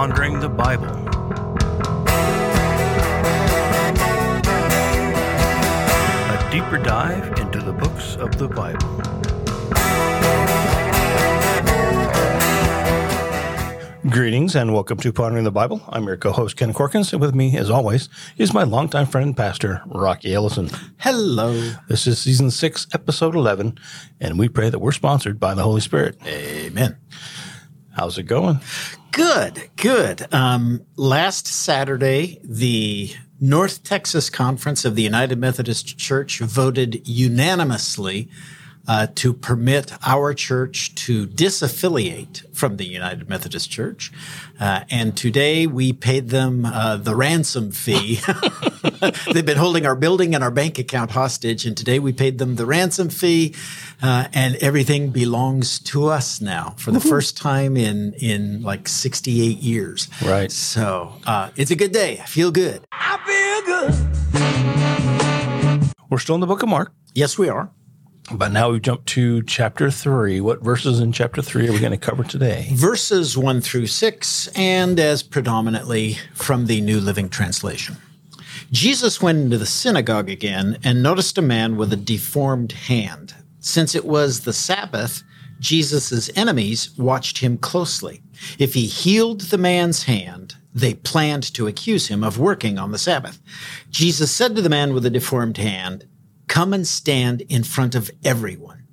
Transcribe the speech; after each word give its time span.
Pondering 0.00 0.40
the 0.40 0.48
Bible. 0.48 0.86
A 6.26 6.48
deeper 6.50 6.78
dive 6.78 7.38
into 7.38 7.58
the 7.58 7.74
books 7.74 8.16
of 8.16 8.38
the 8.38 8.48
Bible. 8.48 8.88
Greetings 14.08 14.56
and 14.56 14.72
welcome 14.72 14.96
to 14.96 15.12
Pondering 15.12 15.44
the 15.44 15.50
Bible. 15.50 15.82
I'm 15.90 16.06
your 16.06 16.16
co-host 16.16 16.56
Ken 16.56 16.72
Corkins, 16.72 17.12
and 17.12 17.20
with 17.20 17.34
me, 17.34 17.58
as 17.58 17.68
always, 17.68 18.08
is 18.38 18.54
my 18.54 18.62
longtime 18.62 19.04
friend 19.04 19.26
and 19.26 19.36
pastor 19.36 19.82
Rocky 19.84 20.32
Ellison. 20.32 20.70
Hello. 20.96 21.74
This 21.88 22.06
is 22.06 22.18
season 22.18 22.50
six, 22.50 22.86
episode 22.94 23.34
eleven, 23.34 23.78
and 24.18 24.38
we 24.38 24.48
pray 24.48 24.70
that 24.70 24.78
we're 24.78 24.92
sponsored 24.92 25.38
by 25.38 25.52
the 25.52 25.62
Holy 25.62 25.82
Spirit. 25.82 26.16
Amen. 26.26 26.96
How's 27.92 28.18
it 28.18 28.24
going? 28.24 28.60
Good, 29.12 29.70
good. 29.76 30.32
Um, 30.32 30.86
last 30.96 31.46
Saturday, 31.46 32.40
the 32.44 33.12
North 33.40 33.82
Texas 33.82 34.30
Conference 34.30 34.84
of 34.84 34.94
the 34.94 35.02
United 35.02 35.38
Methodist 35.38 35.98
Church 35.98 36.38
voted 36.40 37.06
unanimously 37.06 38.28
uh, 38.90 39.06
to 39.14 39.32
permit 39.32 39.92
our 40.04 40.34
church 40.34 40.92
to 40.96 41.24
disaffiliate 41.28 42.42
from 42.52 42.76
the 42.76 42.84
United 42.84 43.28
Methodist 43.28 43.70
Church. 43.70 44.10
Uh, 44.58 44.80
and 44.90 45.16
today 45.16 45.64
we 45.68 45.92
paid 45.92 46.30
them 46.30 46.64
uh, 46.64 46.96
the 46.96 47.14
ransom 47.14 47.70
fee. 47.70 48.18
They've 49.32 49.46
been 49.46 49.58
holding 49.58 49.86
our 49.86 49.94
building 49.94 50.34
and 50.34 50.42
our 50.42 50.50
bank 50.50 50.80
account 50.80 51.12
hostage, 51.12 51.66
and 51.66 51.76
today 51.76 52.00
we 52.00 52.12
paid 52.12 52.38
them 52.38 52.56
the 52.56 52.66
ransom 52.66 53.10
fee, 53.10 53.54
uh, 54.02 54.26
and 54.34 54.56
everything 54.56 55.10
belongs 55.10 55.78
to 55.78 56.06
us 56.06 56.40
now 56.40 56.74
for 56.76 56.90
the 56.90 56.98
first 56.98 57.36
time 57.36 57.76
in 57.76 58.14
in 58.14 58.60
like 58.60 58.88
68 58.88 59.58
years. 59.58 60.08
Right. 60.20 60.50
So 60.50 61.12
uh, 61.26 61.50
it's 61.54 61.70
a 61.70 61.76
good 61.76 61.92
day. 61.92 62.18
I 62.18 62.26
feel 62.26 62.50
good. 62.50 62.82
I 62.90 63.18
feel 63.24 63.62
good. 63.70 63.94
We're 66.10 66.18
still 66.18 66.34
in 66.34 66.40
the 66.40 66.48
book 66.48 66.64
of 66.64 66.68
Mark. 66.68 66.92
Yes, 67.14 67.38
we 67.38 67.48
are. 67.48 67.70
But 68.32 68.52
now 68.52 68.70
we've 68.70 68.80
jumped 68.80 69.06
to 69.08 69.42
chapter 69.42 69.90
three. 69.90 70.40
What 70.40 70.62
verses 70.62 71.00
in 71.00 71.10
chapter 71.10 71.42
three 71.42 71.68
are 71.68 71.72
we 71.72 71.80
going 71.80 71.90
to 71.90 71.98
cover 71.98 72.22
today? 72.22 72.68
Verses 72.72 73.36
one 73.36 73.60
through 73.60 73.88
six, 73.88 74.46
and 74.54 75.00
as 75.00 75.24
predominantly 75.24 76.18
from 76.34 76.66
the 76.66 76.80
New 76.80 77.00
Living 77.00 77.28
Translation. 77.28 77.96
Jesus 78.70 79.20
went 79.20 79.38
into 79.38 79.58
the 79.58 79.66
synagogue 79.66 80.30
again 80.30 80.78
and 80.84 81.02
noticed 81.02 81.38
a 81.38 81.42
man 81.42 81.76
with 81.76 81.92
a 81.92 81.96
deformed 81.96 82.70
hand. 82.70 83.34
Since 83.58 83.96
it 83.96 84.04
was 84.04 84.40
the 84.40 84.52
Sabbath, 84.52 85.24
Jesus' 85.58 86.30
enemies 86.36 86.96
watched 86.96 87.38
him 87.38 87.58
closely. 87.58 88.22
If 88.60 88.74
he 88.74 88.86
healed 88.86 89.40
the 89.42 89.58
man's 89.58 90.04
hand, 90.04 90.54
they 90.72 90.94
planned 90.94 91.52
to 91.54 91.66
accuse 91.66 92.06
him 92.06 92.22
of 92.22 92.38
working 92.38 92.78
on 92.78 92.92
the 92.92 92.98
Sabbath. 92.98 93.40
Jesus 93.90 94.30
said 94.30 94.54
to 94.54 94.62
the 94.62 94.68
man 94.68 94.94
with 94.94 95.02
the 95.02 95.10
deformed 95.10 95.56
hand, 95.56 96.06
Come 96.50 96.72
and 96.72 96.84
stand 96.84 97.42
in 97.42 97.62
front 97.62 97.94
of 97.94 98.10
everyone. 98.24 98.88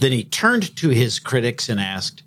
Then 0.00 0.10
he 0.10 0.24
turned 0.24 0.74
to 0.76 0.88
his 0.88 1.18
critics 1.18 1.68
and 1.68 1.78
asked, 1.78 2.22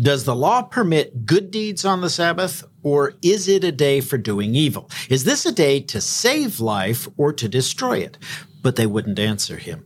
Does 0.00 0.22
the 0.22 0.36
law 0.36 0.62
permit 0.62 1.26
good 1.26 1.50
deeds 1.50 1.84
on 1.84 2.00
the 2.00 2.08
Sabbath, 2.08 2.62
or 2.84 3.14
is 3.22 3.48
it 3.48 3.64
a 3.64 3.72
day 3.72 4.00
for 4.00 4.16
doing 4.16 4.54
evil? 4.54 4.88
Is 5.10 5.24
this 5.24 5.44
a 5.44 5.50
day 5.50 5.80
to 5.80 6.00
save 6.00 6.60
life 6.60 7.08
or 7.16 7.32
to 7.32 7.48
destroy 7.48 7.98
it? 7.98 8.16
But 8.62 8.76
they 8.76 8.86
wouldn't 8.86 9.18
answer 9.18 9.56
him. 9.56 9.84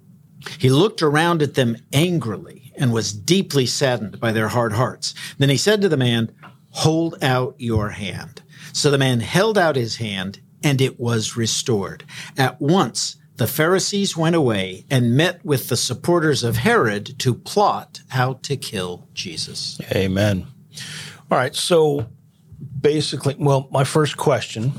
He 0.58 0.68
looked 0.68 1.00
around 1.00 1.40
at 1.40 1.54
them 1.54 1.78
angrily 1.94 2.74
and 2.76 2.92
was 2.92 3.14
deeply 3.14 3.64
saddened 3.64 4.20
by 4.20 4.32
their 4.32 4.48
hard 4.48 4.74
hearts. 4.74 5.14
Then 5.38 5.48
he 5.48 5.56
said 5.56 5.80
to 5.80 5.88
the 5.88 5.96
man, 5.96 6.30
Hold 6.72 7.16
out 7.24 7.54
your 7.56 7.88
hand. 7.88 8.42
So 8.74 8.90
the 8.90 8.98
man 8.98 9.20
held 9.20 9.56
out 9.56 9.74
his 9.74 9.96
hand, 9.96 10.40
and 10.62 10.82
it 10.82 11.00
was 11.00 11.34
restored. 11.34 12.04
At 12.36 12.60
once, 12.60 13.16
the 13.38 13.46
Pharisees 13.46 14.16
went 14.16 14.36
away 14.36 14.84
and 14.90 15.16
met 15.16 15.44
with 15.44 15.68
the 15.68 15.76
supporters 15.76 16.42
of 16.42 16.56
Herod 16.56 17.18
to 17.20 17.34
plot 17.34 18.00
how 18.08 18.34
to 18.42 18.56
kill 18.56 19.08
Jesus. 19.14 19.80
Amen. 19.92 20.46
All 21.30 21.38
right. 21.38 21.54
So 21.54 22.08
basically, 22.80 23.36
well, 23.38 23.68
my 23.70 23.84
first 23.84 24.16
question. 24.16 24.72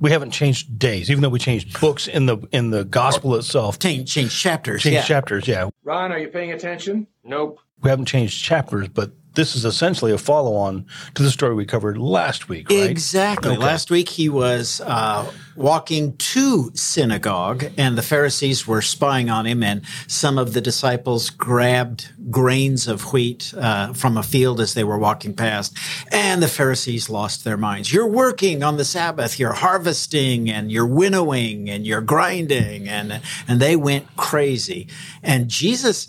We 0.00 0.10
haven't 0.10 0.32
changed 0.32 0.78
days, 0.78 1.10
even 1.10 1.22
though 1.22 1.28
we 1.28 1.38
changed 1.38 1.80
books 1.80 2.08
in 2.08 2.26
the 2.26 2.36
in 2.52 2.70
the 2.70 2.84
gospel 2.84 3.36
itself. 3.36 3.78
Change, 3.78 4.12
change 4.12 4.38
chapters. 4.38 4.82
Change 4.82 4.94
yeah. 4.94 5.02
chapters, 5.02 5.48
yeah. 5.48 5.70
Ron, 5.82 6.12
are 6.12 6.18
you 6.18 6.28
paying 6.28 6.52
attention? 6.52 7.06
Nope. 7.22 7.58
We 7.80 7.90
haven't 7.90 8.06
changed 8.06 8.42
chapters, 8.42 8.88
but 8.88 9.12
this 9.34 9.56
is 9.56 9.64
essentially 9.64 10.12
a 10.12 10.18
follow 10.18 10.54
on 10.54 10.86
to 11.14 11.22
the 11.22 11.30
story 11.30 11.54
we 11.54 11.64
covered 11.64 11.98
last 11.98 12.48
week, 12.48 12.70
right? 12.70 12.90
Exactly. 12.90 13.52
Okay. 13.52 13.58
Last 13.58 13.90
week 13.90 14.08
he 14.08 14.28
was 14.28 14.80
uh, 14.80 15.30
walking 15.56 16.16
to 16.16 16.70
synagogue, 16.74 17.64
and 17.76 17.98
the 17.98 18.02
Pharisees 18.02 18.66
were 18.66 18.82
spying 18.82 19.30
on 19.30 19.46
him. 19.46 19.62
And 19.62 19.82
some 20.06 20.38
of 20.38 20.52
the 20.52 20.60
disciples 20.60 21.30
grabbed 21.30 22.12
grains 22.30 22.86
of 22.86 23.12
wheat 23.12 23.52
uh, 23.56 23.92
from 23.92 24.16
a 24.16 24.22
field 24.22 24.60
as 24.60 24.74
they 24.74 24.84
were 24.84 24.98
walking 24.98 25.34
past, 25.34 25.76
and 26.12 26.42
the 26.42 26.48
Pharisees 26.48 27.10
lost 27.10 27.44
their 27.44 27.56
minds. 27.56 27.92
You're 27.92 28.06
working 28.06 28.62
on 28.62 28.76
the 28.76 28.84
Sabbath. 28.84 29.38
You're 29.38 29.52
harvesting, 29.52 30.48
and 30.50 30.70
you're 30.70 30.86
winnowing, 30.86 31.68
and 31.68 31.86
you're 31.86 32.00
grinding, 32.00 32.88
and 32.88 33.20
and 33.48 33.60
they 33.60 33.76
went 33.76 34.16
crazy. 34.16 34.88
And 35.22 35.48
Jesus 35.48 36.08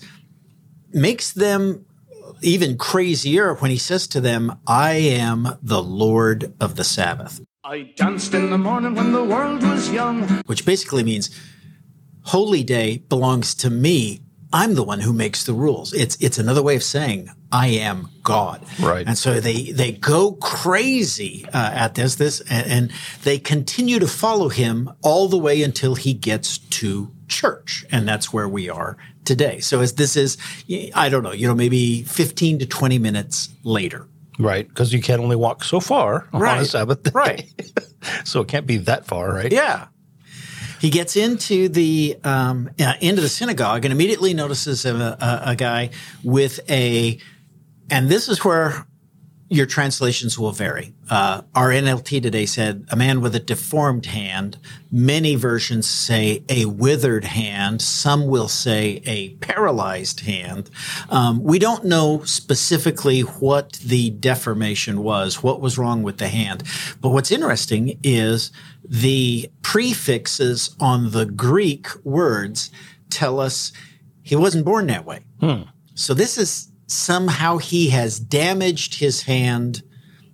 makes 0.92 1.34
them 1.34 1.86
even 2.42 2.78
crazier 2.78 3.56
when 3.56 3.72
he 3.72 3.78
says 3.78 4.08
to 4.08 4.22
them, 4.22 4.58
I 4.68 4.94
am 4.94 5.58
the 5.62 5.82
Lord 5.82 6.54
of 6.60 6.76
the 6.76 6.84
Sabbath, 6.84 7.42
I 7.64 7.94
danced 7.96 8.34
in 8.36 8.52
the 8.52 8.58
morning 8.60 8.94
when 8.94 9.12
the 9.12 9.24
world 9.24 9.64
was 9.64 9.92
young. 9.92 10.28
which 10.46 10.66
basically 10.66 11.04
means 11.04 11.30
holy 12.22 12.64
day 12.64 13.00
belongs 13.10 13.56
to 13.56 13.70
me. 13.70 14.22
I'm 14.54 14.76
the 14.76 14.84
one 14.84 15.00
who 15.02 15.12
makes 15.12 15.44
the 15.44 15.54
rules. 15.54 15.92
It's 15.92 16.16
it's 16.22 16.38
another 16.38 16.62
way 16.62 16.76
of 16.76 16.84
saying 16.84 17.30
I 17.52 17.68
am 17.68 18.10
God. 18.22 18.64
Right. 18.80 19.06
And 19.06 19.18
so 19.18 19.40
they 19.40 19.72
they 19.72 19.92
go 19.94 20.34
crazy 20.34 21.46
uh, 21.54 21.72
at 21.74 21.96
this 21.96 22.16
this 22.16 22.40
and, 22.42 22.68
and 22.68 22.92
they 23.24 23.40
continue 23.40 23.98
to 24.00 24.08
follow 24.08 24.50
him 24.50 24.92
all 25.02 25.28
the 25.28 25.38
way 25.38 25.64
until 25.64 25.96
he 25.96 26.14
gets 26.14 26.60
to 26.60 27.12
church, 27.28 27.86
and 27.92 28.08
that's 28.08 28.32
where 28.32 28.48
we 28.48 28.70
are 28.70 28.96
today. 29.26 29.60
So 29.60 29.82
as 29.82 29.94
this 29.94 30.16
is, 30.16 30.38
I 30.94 31.10
don't 31.10 31.24
know, 31.24 31.32
you 31.32 31.48
know, 31.48 31.56
maybe 31.56 32.04
15 32.04 32.60
to 32.60 32.66
20 32.66 33.00
minutes 33.00 33.50
later. 33.64 34.08
Right, 34.38 34.68
because 34.68 34.92
you 34.92 35.02
can 35.02 35.22
only 35.22 35.38
walk 35.38 35.64
so 35.64 35.80
far 35.80 36.28
right. 36.34 36.58
on 36.58 36.64
a 36.64 36.66
Sabbath 36.66 37.04
day. 37.04 37.12
Right. 37.14 37.74
so 38.26 38.42
it 38.42 38.48
can't 38.50 38.66
be 38.66 38.78
that 38.78 39.06
far, 39.06 39.34
right? 39.34 39.52
Yeah. 39.52 39.88
He 40.82 40.90
gets 40.90 41.16
into 41.16 41.70
the 41.70 42.18
um, 42.24 42.70
uh, 42.80 42.94
into 43.00 43.22
the 43.22 43.30
synagogue 43.30 43.86
and 43.86 43.94
immediately 43.94 44.34
notices 44.34 44.86
a, 44.86 44.94
a, 44.94 45.52
a 45.52 45.56
guy 45.56 45.92
with 46.24 46.60
a, 46.70 47.18
and 47.90 48.10
this 48.10 48.28
is 48.28 48.44
where 48.44 48.86
your 49.48 49.68
translations 49.68 50.40
will 50.40 50.52
vary. 50.52 50.94
Uh, 51.10 51.42
our 51.54 51.70
NLT 51.70 52.22
today 52.22 52.48
said 52.48 52.88
a 52.90 52.96
man 52.96 53.22
with 53.22 53.36
a 53.36 53.40
deformed 53.40 54.08
hand. 54.08 54.58
Many 54.92 55.36
versions 55.36 55.88
say 55.88 56.44
a 56.50 56.66
withered 56.66 57.26
hand. 57.26 57.82
Some 57.82 58.26
will 58.28 58.48
say 58.48 59.04
a 59.06 59.30
paralyzed 59.36 60.22
hand. 60.22 60.72
Um, 61.10 61.44
we 61.44 61.60
don't 61.60 61.86
know 61.86 62.24
specifically 62.24 63.22
what 63.22 63.74
the 63.74 64.10
deformation 64.10 65.04
was, 65.04 65.44
what 65.44 65.62
was 65.62 65.78
wrong 65.78 66.02
with 66.02 66.18
the 66.18 66.28
hand. 66.28 66.64
But 67.00 67.10
what's 67.10 67.32
interesting 67.32 68.00
is 68.02 68.52
the 68.84 69.52
prefixes 69.62 70.76
on 70.80 71.12
the 71.12 71.26
Greek 71.26 71.88
words 72.04 72.72
tell 73.12 73.40
us 73.40 73.72
he 74.24 74.36
wasn't 74.36 74.66
born 74.66 74.88
that 74.88 75.06
way. 75.06 75.20
So 75.94 76.16
this 76.16 76.38
is 76.40 76.72
somehow 76.88 77.58
he 77.58 77.90
has 77.90 78.20
damaged 78.20 78.96
his 78.96 79.24
hand 79.24 79.84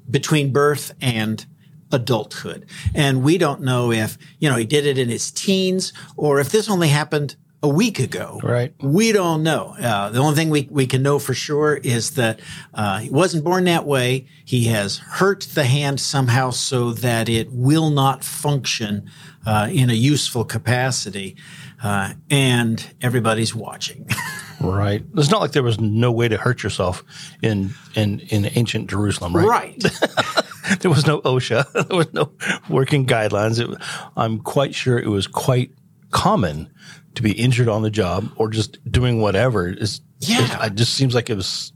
between 0.09 0.51
birth 0.51 0.94
and 1.01 1.45
adulthood. 1.92 2.65
And 2.94 3.24
we 3.24 3.38
don't 3.38 3.62
know 3.62 3.92
if, 3.92 4.18
you 4.39 4.50
know, 4.50 4.56
he 4.56 4.65
did 4.65 4.86
it 4.86 4.98
in 4.98 5.09
his 5.09 5.31
teens 5.31 5.94
or 6.15 6.39
if 6.39 6.50
this 6.50 6.69
only 6.69 6.89
happened 6.89 7.36
a 7.63 7.69
week 7.69 8.00
ago. 8.00 8.39
Right. 8.42 8.74
We 8.81 9.12
don't 9.12 9.44
know. 9.44 9.75
Uh, 9.80 10.09
the 10.09 10.19
only 10.19 10.36
thing 10.36 10.50
we, 10.50 10.68
we 10.71 10.88
can 10.88 11.03
know 11.03 11.19
for 11.19 11.33
sure 11.33 11.75
is 11.75 12.12
that 12.12 12.39
uh, 12.74 13.00
he 13.00 13.09
wasn't 13.09 13.44
born 13.44 13.65
that 13.65 13.86
way. 13.86 14.27
He 14.44 14.65
has 14.65 14.97
hurt 14.97 15.42
the 15.54 15.65
hand 15.65 16.00
somehow 16.00 16.50
so 16.50 16.92
that 16.94 17.30
it 17.30 17.51
will 17.51 17.92
not 17.92 18.24
function 18.24 19.09
uh, 19.45 19.69
in 19.71 19.89
a 19.89 19.94
useful 19.94 20.44
capacity. 20.44 21.36
Uh, 21.83 22.13
and 22.30 22.94
everybody's 23.01 23.54
watching. 23.54 24.07
Right. 24.61 25.03
It's 25.17 25.29
not 25.31 25.41
like 25.41 25.51
there 25.51 25.63
was 25.63 25.79
no 25.79 26.11
way 26.11 26.27
to 26.27 26.37
hurt 26.37 26.63
yourself 26.63 27.03
in 27.41 27.73
in 27.95 28.19
in 28.29 28.45
ancient 28.55 28.89
Jerusalem, 28.89 29.35
right? 29.35 29.47
right. 29.47 29.85
There 30.79 30.91
was 30.91 31.05
no 31.05 31.19
OSHA. 31.21 31.87
There 31.89 31.97
was 31.97 32.13
no 32.13 32.31
working 32.69 33.05
guidelines. 33.05 33.59
It, 33.59 33.77
I'm 34.15 34.39
quite 34.39 34.73
sure 34.75 34.97
it 34.97 35.07
was 35.09 35.27
quite 35.27 35.71
common 36.11 36.69
to 37.15 37.21
be 37.23 37.31
injured 37.33 37.67
on 37.67 37.81
the 37.81 37.89
job 37.89 38.31
or 38.37 38.49
just 38.49 38.77
doing 38.89 39.19
whatever. 39.19 39.67
It's, 39.67 40.01
Yeah. 40.19 40.63
it, 40.63 40.71
it 40.71 40.75
just 40.75 40.93
seems 40.93 41.13
like 41.15 41.29
it 41.29 41.35
was 41.35 41.73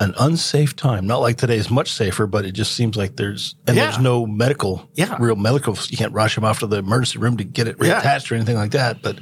an 0.00 0.12
unsafe 0.18 0.74
time. 0.74 1.06
Not 1.06 1.18
like 1.20 1.36
today 1.36 1.56
is 1.56 1.70
much 1.70 1.92
safer, 1.92 2.26
but 2.26 2.44
it 2.44 2.52
just 2.52 2.72
seems 2.72 2.96
like 2.96 3.16
there's 3.16 3.54
and 3.66 3.76
Yeah. 3.76 3.84
there's 3.84 3.98
no 4.00 4.26
medical, 4.26 4.88
Yeah. 4.94 5.16
real 5.20 5.36
medical. 5.36 5.78
You 5.88 5.96
can't 5.96 6.12
rush 6.12 6.36
him 6.36 6.44
off 6.44 6.58
to 6.60 6.66
the 6.66 6.78
emergency 6.78 7.18
room 7.18 7.36
to 7.36 7.44
get 7.44 7.68
it 7.68 7.76
Yeah. 7.80 8.00
reattached 8.00 8.30
or 8.30 8.34
anything 8.34 8.56
like 8.56 8.72
that. 8.72 9.02
But 9.02 9.18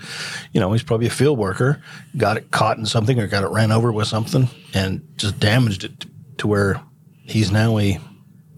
you 0.52 0.60
know, 0.60 0.72
he's 0.72 0.82
probably 0.82 1.06
a 1.06 1.10
field 1.10 1.38
worker, 1.38 1.82
got 2.16 2.36
it 2.38 2.50
caught 2.50 2.78
in 2.78 2.86
something 2.86 3.18
or 3.20 3.26
got 3.26 3.44
it 3.44 3.50
ran 3.50 3.70
over 3.70 3.92
with 3.92 4.08
something, 4.08 4.48
and 4.72 5.02
just 5.16 5.38
damaged 5.38 5.84
it 5.84 6.06
to 6.38 6.46
where 6.46 6.80
he's 7.24 7.50
now 7.50 7.78
a, 7.78 7.98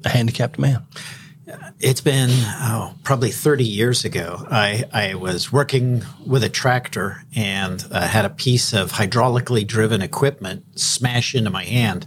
a 0.04 0.08
handicapped 0.08 0.58
man. 0.58 0.82
It's 1.80 2.00
been 2.00 2.30
oh, 2.32 2.94
probably 3.02 3.30
30 3.30 3.64
years 3.64 4.04
ago. 4.04 4.46
I, 4.50 4.84
I 4.92 5.14
was 5.14 5.52
working 5.52 6.02
with 6.26 6.44
a 6.44 6.48
tractor 6.48 7.22
and 7.34 7.84
uh, 7.90 8.06
had 8.06 8.24
a 8.24 8.30
piece 8.30 8.72
of 8.72 8.92
hydraulically 8.92 9.66
driven 9.66 10.02
equipment 10.02 10.64
smash 10.78 11.34
into 11.34 11.50
my 11.50 11.64
hand. 11.64 12.06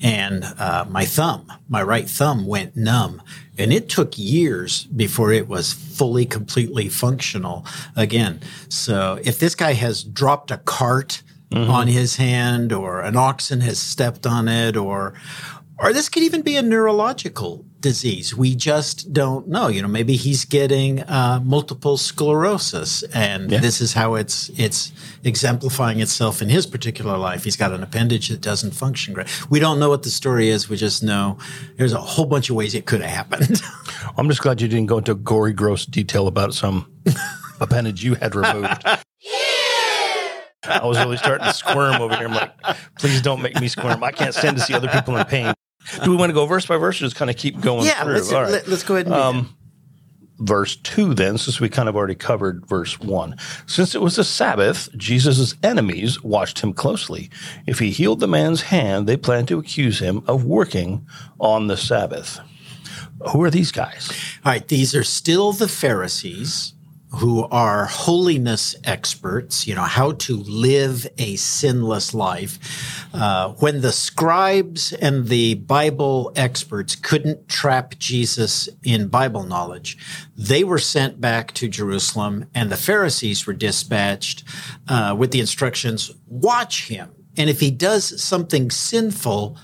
And 0.00 0.44
uh, 0.58 0.86
my 0.88 1.04
thumb, 1.04 1.50
my 1.68 1.82
right 1.82 2.08
thumb 2.08 2.46
went 2.46 2.76
numb. 2.76 3.22
And 3.58 3.72
it 3.72 3.88
took 3.88 4.18
years 4.18 4.84
before 4.84 5.32
it 5.32 5.48
was 5.48 5.72
fully, 5.72 6.26
completely 6.26 6.88
functional 6.88 7.64
again. 7.96 8.40
So 8.68 9.18
if 9.24 9.38
this 9.38 9.54
guy 9.54 9.72
has 9.72 10.04
dropped 10.04 10.50
a 10.50 10.58
cart 10.58 11.22
on 11.52 11.86
his 11.86 12.16
hand 12.16 12.72
or 12.72 13.00
an 13.00 13.16
oxen 13.16 13.60
has 13.60 13.78
stepped 13.78 14.26
on 14.26 14.48
it 14.48 14.76
or 14.76 15.14
or 15.78 15.92
this 15.92 16.08
could 16.08 16.22
even 16.22 16.42
be 16.42 16.56
a 16.56 16.62
neurological 16.62 17.65
disease. 17.86 18.36
We 18.36 18.56
just 18.56 19.12
don't 19.12 19.46
know. 19.46 19.68
You 19.68 19.80
know, 19.80 19.86
maybe 19.86 20.16
he's 20.16 20.44
getting 20.44 21.02
uh, 21.02 21.40
multiple 21.44 21.96
sclerosis, 21.96 23.04
and 23.14 23.48
this 23.48 23.80
is 23.80 23.92
how 23.92 24.16
it's 24.16 24.50
it's 24.58 24.92
exemplifying 25.22 26.00
itself 26.00 26.42
in 26.42 26.48
his 26.48 26.66
particular 26.66 27.16
life. 27.16 27.44
He's 27.44 27.56
got 27.56 27.72
an 27.72 27.84
appendage 27.84 28.28
that 28.28 28.40
doesn't 28.40 28.72
function 28.72 29.14
great. 29.14 29.28
We 29.48 29.60
don't 29.60 29.78
know 29.78 29.88
what 29.88 30.02
the 30.02 30.10
story 30.10 30.48
is. 30.48 30.68
We 30.68 30.76
just 30.76 31.04
know 31.04 31.38
there's 31.76 31.92
a 31.92 32.00
whole 32.00 32.26
bunch 32.26 32.50
of 32.50 32.56
ways 32.56 32.74
it 32.74 32.86
could 32.86 33.02
have 33.02 33.10
happened. 33.10 33.62
I'm 34.18 34.28
just 34.28 34.42
glad 34.42 34.60
you 34.60 34.66
didn't 34.66 34.86
go 34.86 34.98
into 34.98 35.14
gory, 35.14 35.52
gross 35.52 35.86
detail 35.86 36.26
about 36.26 36.54
some 36.54 36.90
appendage 37.60 38.02
you 38.02 38.16
had 38.16 38.34
removed. 38.34 38.82
I 40.64 40.84
was 40.84 40.98
really 40.98 41.18
starting 41.18 41.46
to 41.46 41.52
squirm 41.52 42.02
over 42.02 42.16
here. 42.16 42.26
I'm 42.26 42.34
like, 42.34 42.52
please 42.98 43.22
don't 43.22 43.40
make 43.40 43.60
me 43.60 43.68
squirm. 43.68 44.02
I 44.02 44.10
can't 44.10 44.34
stand 44.34 44.56
to 44.56 44.62
see 44.64 44.74
other 44.74 44.88
people 44.88 45.16
in 45.16 45.24
pain. 45.26 45.54
Do 46.04 46.10
we 46.10 46.16
want 46.16 46.30
to 46.30 46.34
go 46.34 46.46
verse 46.46 46.66
by 46.66 46.76
verse 46.76 46.96
or 47.00 47.04
just 47.04 47.16
kind 47.16 47.30
of 47.30 47.36
keep 47.36 47.60
going 47.60 47.86
yeah, 47.86 48.02
through? 48.02 48.14
let's, 48.14 48.32
All 48.32 48.42
right. 48.42 48.50
let, 48.50 48.68
us 48.68 48.82
go 48.82 48.94
ahead 48.94 49.06
and 49.06 49.14
do 49.14 49.20
um, 49.20 49.56
that. 50.38 50.44
verse 50.44 50.76
2 50.76 51.14
then 51.14 51.38
since 51.38 51.60
we 51.60 51.68
kind 51.68 51.88
of 51.88 51.96
already 51.96 52.14
covered 52.14 52.66
verse 52.66 52.98
1 53.00 53.36
since 53.66 53.94
it 53.94 54.02
was 54.02 54.16
the 54.16 54.24
sabbath 54.24 54.88
jesus' 54.96 55.54
enemies 55.62 56.22
watched 56.22 56.58
him 56.60 56.72
closely 56.72 57.30
if 57.66 57.78
he 57.78 57.90
healed 57.90 58.20
the 58.20 58.28
man's 58.28 58.62
hand 58.62 59.06
they 59.06 59.16
planned 59.16 59.48
to 59.48 59.58
accuse 59.58 59.98
him 60.00 60.22
of 60.26 60.44
working 60.44 61.06
on 61.38 61.68
the 61.68 61.76
sabbath 61.76 62.38
who 63.32 63.42
are 63.42 63.50
these 63.50 63.72
guys 63.72 64.10
All 64.44 64.52
right, 64.52 64.66
these 64.68 64.94
are 64.94 65.04
still 65.04 65.52
the 65.52 65.68
Pharisees 65.68 66.74
who 67.10 67.44
are 67.44 67.86
holiness 67.86 68.74
experts, 68.84 69.66
you 69.66 69.74
know, 69.74 69.82
how 69.82 70.12
to 70.12 70.36
live 70.36 71.06
a 71.18 71.36
sinless 71.36 72.12
life. 72.12 72.58
Uh, 73.14 73.52
when 73.54 73.80
the 73.80 73.92
scribes 73.92 74.92
and 74.92 75.28
the 75.28 75.54
Bible 75.54 76.32
experts 76.36 76.96
couldn't 76.96 77.48
trap 77.48 77.98
Jesus 77.98 78.68
in 78.82 79.08
Bible 79.08 79.44
knowledge, 79.44 79.96
they 80.36 80.64
were 80.64 80.78
sent 80.78 81.20
back 81.20 81.52
to 81.52 81.68
Jerusalem, 81.68 82.46
and 82.54 82.70
the 82.70 82.76
Pharisees 82.76 83.46
were 83.46 83.54
dispatched 83.54 84.44
uh, 84.88 85.14
with 85.16 85.30
the 85.30 85.40
instructions 85.40 86.12
watch 86.26 86.88
him. 86.88 87.10
And 87.38 87.48
if 87.48 87.60
he 87.60 87.70
does 87.70 88.20
something 88.22 88.70
sinful, 88.70 89.56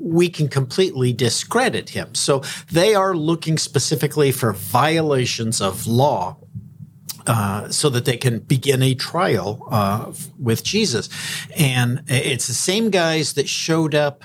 we 0.00 0.28
can 0.28 0.48
completely 0.48 1.12
discredit 1.12 1.90
him. 1.90 2.14
So 2.14 2.42
they 2.70 2.94
are 2.94 3.14
looking 3.14 3.58
specifically 3.58 4.32
for 4.32 4.52
violations 4.52 5.60
of 5.60 5.86
law 5.86 6.36
uh, 7.28 7.68
so 7.68 7.88
that 7.90 8.04
they 8.06 8.16
can 8.16 8.40
begin 8.40 8.82
a 8.82 8.94
trial 8.94 9.66
uh, 9.70 10.12
with 10.38 10.64
Jesus. 10.64 11.08
And 11.56 12.02
it's 12.08 12.48
the 12.48 12.54
same 12.54 12.90
guys 12.90 13.34
that 13.34 13.48
showed 13.48 13.94
up 13.94 14.24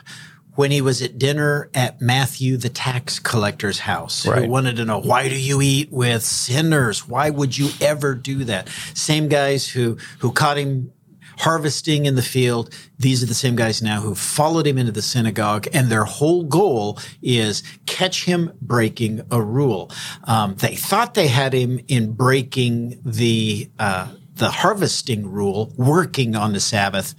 when 0.55 0.69
he 0.71 0.81
was 0.81 1.01
at 1.01 1.17
dinner 1.17 1.69
at 1.73 1.99
Matthew 1.99 2.57
the 2.57 2.69
tax 2.69 3.17
collector's 3.19 3.79
house 3.79 4.25
Right. 4.27 4.43
who 4.43 4.49
wanted 4.49 4.75
to 4.77 4.85
know 4.85 4.99
why 4.99 5.27
do 5.27 5.35
you 5.39 5.61
eat 5.63 5.91
with 5.91 6.21
sinners 6.23 7.07
why 7.07 7.31
would 7.31 7.57
you 7.57 7.69
ever 7.81 8.13
do 8.13 8.43
that 8.43 8.69
same 8.93 9.27
guys 9.29 9.67
who 9.67 9.97
who 10.19 10.31
caught 10.31 10.57
him 10.57 10.91
harvesting 11.39 12.05
in 12.05 12.15
the 12.15 12.21
field 12.21 12.73
these 12.99 13.21
are 13.23 13.25
the 13.25 13.33
same 13.33 13.55
guys 13.55 13.81
now 13.81 14.01
who 14.01 14.15
followed 14.15 14.65
him 14.67 14.77
into 14.77 14.91
the 14.91 15.01
synagogue 15.01 15.67
and 15.73 15.89
their 15.89 16.05
whole 16.05 16.43
goal 16.43 16.97
is 17.21 17.63
catch 17.85 18.25
him 18.25 18.51
breaking 18.61 19.21
a 19.31 19.41
rule 19.41 19.91
um, 20.25 20.55
they 20.55 20.75
thought 20.75 21.13
they 21.13 21.27
had 21.27 21.53
him 21.53 21.79
in 21.87 22.13
breaking 22.13 22.99
the 23.03 23.69
uh, 23.79 24.07
the 24.35 24.49
harvesting 24.49 25.29
rule 25.31 25.71
working 25.77 26.35
on 26.35 26.53
the 26.53 26.59
sabbath 26.59 27.13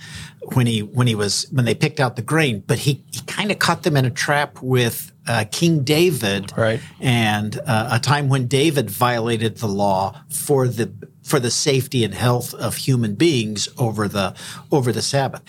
when 0.55 0.67
he 0.67 0.81
when 0.83 1.07
he 1.07 1.15
was 1.15 1.47
when 1.53 1.65
they 1.65 1.75
picked 1.75 2.01
out 2.01 2.17
the 2.17 2.23
grain 2.23 2.63
but 2.67 2.79
he, 2.79 3.05
he 3.13 3.21
kind 3.27 3.51
of 3.53 3.59
caught 3.59 3.83
them 3.85 3.97
in 3.97 4.05
a 4.05 4.11
trap 4.11 4.61
with 4.61 5.13
uh, 5.27 5.45
king 5.53 5.85
david 5.85 6.53
Right. 6.57 6.81
and 7.01 7.59
uh, 7.67 7.89
a 7.93 7.99
time 8.01 8.29
when 8.29 8.47
David 8.47 8.91
violated 8.91 9.57
the 9.59 9.69
law 9.69 10.21
for 10.29 10.67
the 10.69 10.93
for 11.25 11.41
the 11.41 11.51
safety 11.51 12.05
and 12.05 12.15
health 12.15 12.55
of 12.55 12.77
human 12.77 13.15
beings 13.15 13.69
over 13.79 14.07
the 14.07 14.35
over 14.71 14.93
the 14.93 15.03
Sabbath. 15.03 15.43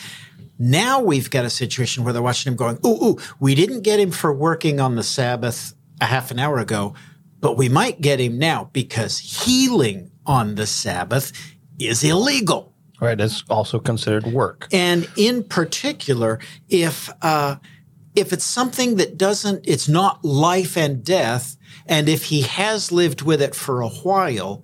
Now 0.57 1.01
we've 1.01 1.29
got 1.29 1.45
a 1.45 1.49
situation 1.49 2.03
where 2.03 2.13
they're 2.13 2.21
watching 2.21 2.51
him 2.51 2.57
going, 2.57 2.79
"Ooh, 2.85 3.03
ooh, 3.03 3.17
we 3.39 3.53
didn't 3.53 3.81
get 3.81 3.99
him 3.99 4.11
for 4.11 4.33
working 4.33 4.79
on 4.79 4.95
the 4.95 5.03
Sabbath 5.03 5.73
a 6.01 6.05
half 6.05 6.31
an 6.31 6.39
hour 6.39 6.57
ago, 6.59 6.95
but 7.41 7.57
we 7.57 7.69
might 7.69 8.01
get 8.01 8.19
him 8.19 8.39
now 8.39 8.69
because 8.71 9.19
healing 9.19 10.11
on 10.25 10.55
the 10.55 10.65
Sabbath 10.65 11.31
is 11.77 12.03
illegal." 12.03 12.71
right 13.01 13.19
it's 13.19 13.43
also 13.49 13.77
considered 13.77 14.25
work 14.25 14.69
And 14.71 15.09
in 15.17 15.43
particular, 15.43 16.39
if 16.69 17.09
uh, 17.21 17.57
if 18.15 18.31
it's 18.31 18.45
something 18.45 18.95
that 18.95 19.17
doesn't, 19.17 19.67
it's 19.67 19.89
not 19.89 20.23
life 20.23 20.77
and 20.77 21.03
death, 21.03 21.57
and 21.85 22.07
if 22.07 22.25
he 22.25 22.41
has 22.41 22.91
lived 22.91 23.21
with 23.21 23.41
it 23.41 23.53
for 23.53 23.81
a 23.81 23.89
while, 23.89 24.63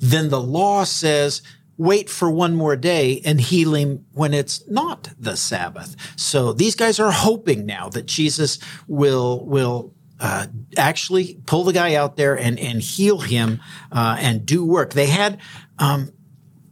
then 0.00 0.28
the 0.30 0.40
law 0.40 0.82
says 0.84 1.42
wait 1.76 2.10
for 2.10 2.30
one 2.30 2.54
more 2.54 2.76
day 2.76 3.22
and 3.24 3.40
heal 3.40 3.74
him 3.74 4.04
when 4.12 4.34
it's 4.34 4.68
not 4.68 5.08
the 5.18 5.34
Sabbath. 5.34 5.96
So 6.14 6.52
these 6.52 6.74
guys 6.74 7.00
are 7.00 7.10
hoping 7.10 7.64
now 7.64 7.88
that 7.90 8.04
Jesus 8.04 8.58
will 8.86 9.46
will 9.46 9.94
uh, 10.18 10.46
actually 10.76 11.40
pull 11.46 11.64
the 11.64 11.72
guy 11.72 11.94
out 11.94 12.16
there 12.16 12.36
and 12.38 12.58
and 12.58 12.82
heal 12.82 13.20
him 13.20 13.60
uh, 13.92 14.16
and 14.20 14.44
do 14.44 14.62
work. 14.62 14.92
They 14.92 15.06
had 15.06 15.40
um, 15.78 16.12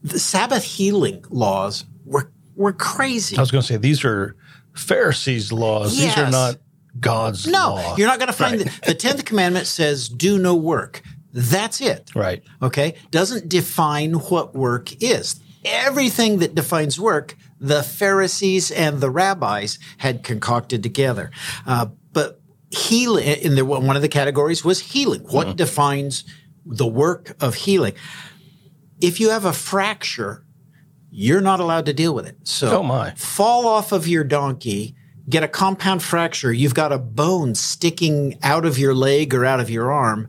the 0.03 0.19
Sabbath 0.19 0.63
healing 0.65 1.25
laws 1.31 1.87
were 2.05 2.31
were 2.55 2.73
crazy. 2.75 3.37
i 3.39 3.41
was 3.41 3.51
going 3.51 3.63
to 3.63 3.67
say 3.67 3.77
these 3.79 4.05
are 4.05 4.37
pharisees 4.75 5.53
laws 5.53 5.97
these 5.97 6.17
are 6.19 6.31
not 6.31 6.57
god's 7.01 7.47
No, 7.47 7.75
law 7.75 7.97
you're 7.97 8.09
not 8.09 8.19
going 8.19 8.27
to 8.29 8.33
find 8.33 8.61
Right. 8.63 8.67
the, 8.83 8.89
the 8.89 8.95
tenth 8.95 9.25
commandment 9.25 9.67
says 9.67 10.09
do 10.09 10.39
no 10.39 10.55
work. 10.55 11.03
That's 11.33 11.81
it. 11.81 12.11
right 12.15 12.43
Okay, 12.63 12.95
doesn't 13.11 13.49
define 13.49 14.15
what 14.15 14.55
work 14.55 15.03
is. 15.03 15.41
Everything 15.65 16.39
that 16.39 16.55
defines 16.55 16.99
work, 16.99 17.37
the 17.61 17.83
Pharisees 17.83 18.71
and 18.71 19.01
the 19.01 19.11
rabbis 19.11 19.79
had 19.99 20.23
concocted 20.23 20.83
together. 20.83 21.31
Uh, 21.67 21.87
but 22.13 22.41
healing, 22.71 23.25
in 23.27 23.55
the, 23.57 23.65
one 23.65 23.97
of 23.97 24.03
the 24.03 24.09
categories 24.09 24.65
was 24.65 24.81
healing. 24.81 25.21
What 25.23 25.57
defines 25.57 26.25
the 26.65 26.87
work 26.87 27.35
of 27.41 27.55
healing? 27.57 27.93
If 29.01 29.21
you 29.21 29.31
have 29.31 29.45
a 29.45 29.53
fracture, 29.53 30.45
you're 31.11 31.41
not 31.41 31.61
allowed 31.61 31.87
to 31.87 31.93
deal 31.93 32.15
with 32.15 32.27
it. 32.27 32.37
So 32.45 32.79
Oh, 32.79 32.83
my. 32.83 33.11
fall 33.17 33.67
off 33.67 33.93
of 33.93 34.07
your 34.09 34.25
donkey, 34.25 34.95
get 35.29 35.43
a 35.43 35.49
compound 35.49 36.03
fracture, 36.03 36.53
you've 36.53 36.75
got 36.75 36.93
a 36.93 36.99
bone 36.99 37.55
sticking 37.55 38.39
out 38.43 38.65
of 38.65 38.79
your 38.79 38.95
leg 38.95 39.35
or 39.35 39.45
out 39.45 39.61
of 39.61 39.69
your 39.71 39.91
arm, 39.93 40.29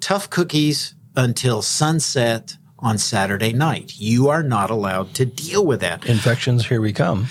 tough 0.00 0.30
cookies 0.30 0.94
until 1.16 1.62
sunset 1.62 2.56
on 2.78 2.98
Saturday 2.98 3.52
night. 3.52 3.92
You 3.96 4.28
are 4.28 4.42
not 4.42 4.70
allowed 4.70 5.14
to 5.14 5.26
deal 5.26 5.66
with 5.66 5.80
that. 5.80 6.06
infections 6.06 6.66
here 6.66 6.80
we 6.80 6.92
come 6.92 7.26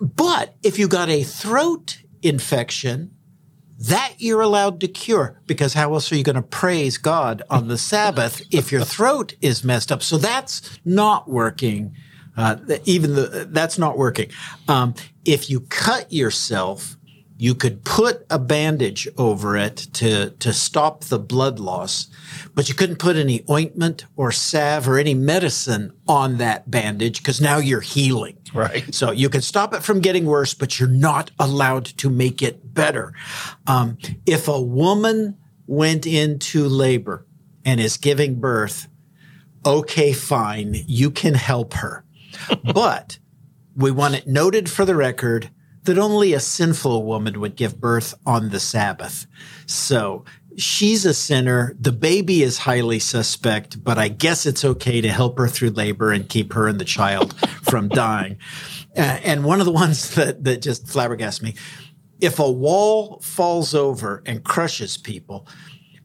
But 0.00 0.54
if 0.62 0.78
you 0.78 0.88
got 0.88 1.08
a 1.08 1.22
throat 1.22 2.02
infection, 2.22 3.14
that 3.78 4.14
you're 4.18 4.40
allowed 4.40 4.80
to 4.80 4.88
cure 4.88 5.40
because 5.46 5.74
how 5.74 5.94
else 5.94 6.10
are 6.10 6.16
you 6.16 6.24
going 6.24 6.36
to 6.36 6.42
praise 6.42 6.98
God 6.98 7.42
on 7.48 7.68
the 7.68 7.78
Sabbath 7.78 8.42
if 8.50 8.72
your 8.72 8.82
throat 8.82 9.34
is 9.40 9.62
messed 9.62 9.92
up? 9.92 10.02
So 10.02 10.18
that's 10.18 10.78
not 10.84 11.28
working. 11.28 11.94
Uh, 12.36 12.56
even 12.84 13.14
the 13.14 13.48
that's 13.50 13.78
not 13.78 13.96
working. 13.96 14.30
Um, 14.66 14.94
if 15.24 15.48
you 15.48 15.60
cut 15.60 16.12
yourself, 16.12 16.96
You 17.40 17.54
could 17.54 17.84
put 17.84 18.26
a 18.28 18.38
bandage 18.40 19.06
over 19.16 19.56
it 19.56 19.76
to, 19.94 20.30
to 20.30 20.52
stop 20.52 21.04
the 21.04 21.20
blood 21.20 21.60
loss, 21.60 22.08
but 22.52 22.68
you 22.68 22.74
couldn't 22.74 22.96
put 22.96 23.14
any 23.14 23.44
ointment 23.48 24.06
or 24.16 24.32
salve 24.32 24.88
or 24.88 24.98
any 24.98 25.14
medicine 25.14 25.92
on 26.08 26.38
that 26.38 26.68
bandage 26.68 27.18
because 27.18 27.40
now 27.40 27.58
you're 27.58 27.80
healing. 27.80 28.36
Right. 28.52 28.92
So 28.92 29.12
you 29.12 29.28
can 29.28 29.40
stop 29.40 29.72
it 29.72 29.84
from 29.84 30.00
getting 30.00 30.26
worse, 30.26 30.52
but 30.52 30.80
you're 30.80 30.88
not 30.88 31.30
allowed 31.38 31.84
to 31.84 32.10
make 32.10 32.42
it 32.42 32.74
better. 32.74 33.14
Um, 33.68 33.98
if 34.26 34.48
a 34.48 34.60
woman 34.60 35.38
went 35.68 36.06
into 36.06 36.66
labor 36.66 37.24
and 37.64 37.78
is 37.78 37.98
giving 37.98 38.40
birth, 38.40 38.88
okay, 39.64 40.12
fine, 40.12 40.74
you 40.88 41.12
can 41.12 41.34
help 41.34 41.74
her. 41.74 42.04
but 42.74 43.18
we 43.76 43.92
want 43.92 44.16
it 44.16 44.26
noted 44.26 44.68
for 44.68 44.84
the 44.84 44.96
record 44.96 45.50
that 45.88 45.96
only 45.96 46.34
a 46.34 46.40
sinful 46.40 47.02
woman 47.02 47.40
would 47.40 47.56
give 47.56 47.80
birth 47.80 48.12
on 48.26 48.50
the 48.50 48.60
Sabbath. 48.60 49.26
So 49.64 50.26
she's 50.58 51.06
a 51.06 51.14
sinner. 51.14 51.74
The 51.80 51.92
baby 51.92 52.42
is 52.42 52.58
highly 52.58 52.98
suspect, 52.98 53.82
but 53.82 53.96
I 53.96 54.08
guess 54.08 54.44
it's 54.44 54.66
okay 54.66 55.00
to 55.00 55.08
help 55.08 55.38
her 55.38 55.48
through 55.48 55.70
labor 55.70 56.12
and 56.12 56.28
keep 56.28 56.52
her 56.52 56.68
and 56.68 56.78
the 56.78 56.84
child 56.84 57.34
from 57.62 57.88
dying. 57.88 58.36
Uh, 58.94 59.00
and 59.00 59.44
one 59.44 59.60
of 59.60 59.64
the 59.64 59.72
ones 59.72 60.14
that, 60.14 60.44
that 60.44 60.60
just 60.60 60.84
flabbergasts 60.84 61.40
me, 61.40 61.54
if 62.20 62.38
a 62.38 62.50
wall 62.50 63.20
falls 63.20 63.74
over 63.74 64.22
and 64.26 64.44
crushes 64.44 64.98
people, 64.98 65.48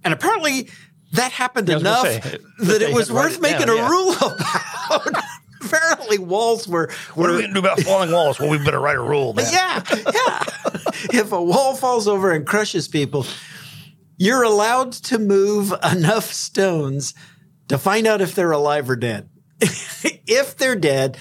and 0.06 0.14
apparently 0.14 0.70
that 1.12 1.34
happened 1.34 1.70
I 1.70 1.74
was 1.74 1.84
gonna 1.84 2.10
enough 2.10 2.24
say, 2.24 2.38
that 2.60 2.80
they 2.80 2.86
it 2.86 2.94
was 2.94 3.10
had 3.10 3.14
to 3.16 3.20
write 3.20 3.26
worth 3.26 3.36
it 3.36 3.42
making 3.42 3.68
down, 3.68 3.70
a 3.70 3.76
yeah. 3.76 3.90
rule 3.90 4.12
about. 4.16 5.24
Apparently 5.64 6.18
walls 6.18 6.68
were, 6.68 6.92
What 7.16 7.30
are 7.30 7.34
we 7.34 7.42
going 7.42 7.54
to 7.54 7.62
do 7.62 7.66
about 7.66 7.80
falling 7.82 8.12
walls? 8.12 8.40
Well, 8.40 8.50
we 8.50 8.58
better 8.58 8.80
write 8.80 8.98
a 8.98 9.02
rule, 9.02 9.34
man. 9.34 9.46
yeah, 9.52 9.84
yeah. 9.92 10.44
if 11.14 11.32
a 11.32 11.42
wall 11.42 11.76
falls 11.76 12.08
over 12.08 12.32
and 12.32 12.46
crushes 12.46 12.88
people, 12.88 13.26
you're 14.18 14.44
allowed 14.44 14.92
to 14.94 15.20
move 15.20 15.74
enough 15.84 16.26
stones 16.26 17.14
to 17.68 17.78
find 17.78 18.08
out 18.08 18.22
if 18.22 18.36
they're 18.36 18.52
alive 18.52 18.90
or 18.90 18.96
dead. 18.96 19.30
if 19.60 20.58
they're 20.58 20.76
dead, 20.76 21.18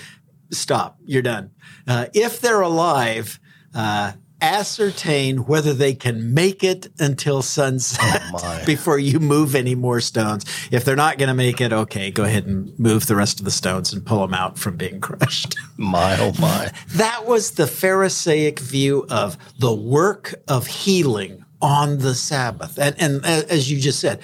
stop. 0.51 0.99
You're 1.05 1.23
done. 1.23 1.51
Uh, 1.87 2.07
if 2.15 2.41
they're 2.41 2.61
alive, 2.61 3.41
uh, 3.75 4.13
ascertain 4.43 5.47
whether 5.47 5.73
they 5.73 5.95
can 5.95 6.35
make 6.35 6.63
it 6.63 6.89
until 6.99 7.41
sunset 7.41 8.21
Oh, 8.35 8.63
before 8.67 8.99
you 8.99 9.21
move 9.21 9.55
any 9.55 9.75
more 9.75 10.01
stones. 10.01 10.45
If 10.71 10.85
they're 10.85 10.97
not 10.97 11.19
going 11.19 11.29
to 11.29 11.35
make 11.35 11.61
it, 11.61 11.73
okay, 11.73 12.11
go 12.11 12.25
ahead 12.25 12.47
and 12.47 12.77
move 12.79 13.07
the 13.07 13.17
rest 13.17 13.39
of 13.39 13.45
the 13.45 13.51
stones 13.51 13.93
and 13.93 14.05
pull 14.05 14.21
them 14.21 14.35
out 14.35 14.59
from 14.59 14.77
being 14.77 15.01
crushed. 15.01 15.57
My, 15.77 16.19
oh, 16.19 16.33
my. 16.41 16.71
That 16.89 17.25
was 17.25 17.53
the 17.53 17.67
Pharisaic 17.67 18.59
view 18.59 19.07
of 19.09 19.39
the 19.59 19.73
work 19.73 20.35
of 20.49 20.67
healing 20.67 21.45
on 21.61 21.99
the 21.99 22.15
Sabbath. 22.15 22.79
And, 22.79 22.97
and 23.01 23.25
uh, 23.25 23.47
as 23.49 23.71
you 23.71 23.81
just 23.81 24.01
said, 24.01 24.21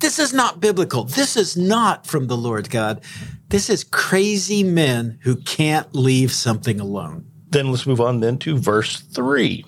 this 0.00 0.18
is 0.18 0.34
not 0.34 0.60
biblical. 0.60 1.04
This 1.04 1.36
is 1.36 1.56
not 1.56 2.06
from 2.06 2.26
the 2.26 2.36
Lord 2.36 2.68
God. 2.68 3.02
This 3.48 3.70
is 3.70 3.84
crazy 3.84 4.64
men 4.64 5.18
who 5.22 5.36
can't 5.36 5.94
leave 5.94 6.32
something 6.32 6.80
alone. 6.80 7.31
Then 7.52 7.70
let's 7.70 7.86
move 7.86 8.00
on 8.00 8.20
then 8.20 8.38
to 8.38 8.56
verse 8.56 9.00
3. 9.00 9.64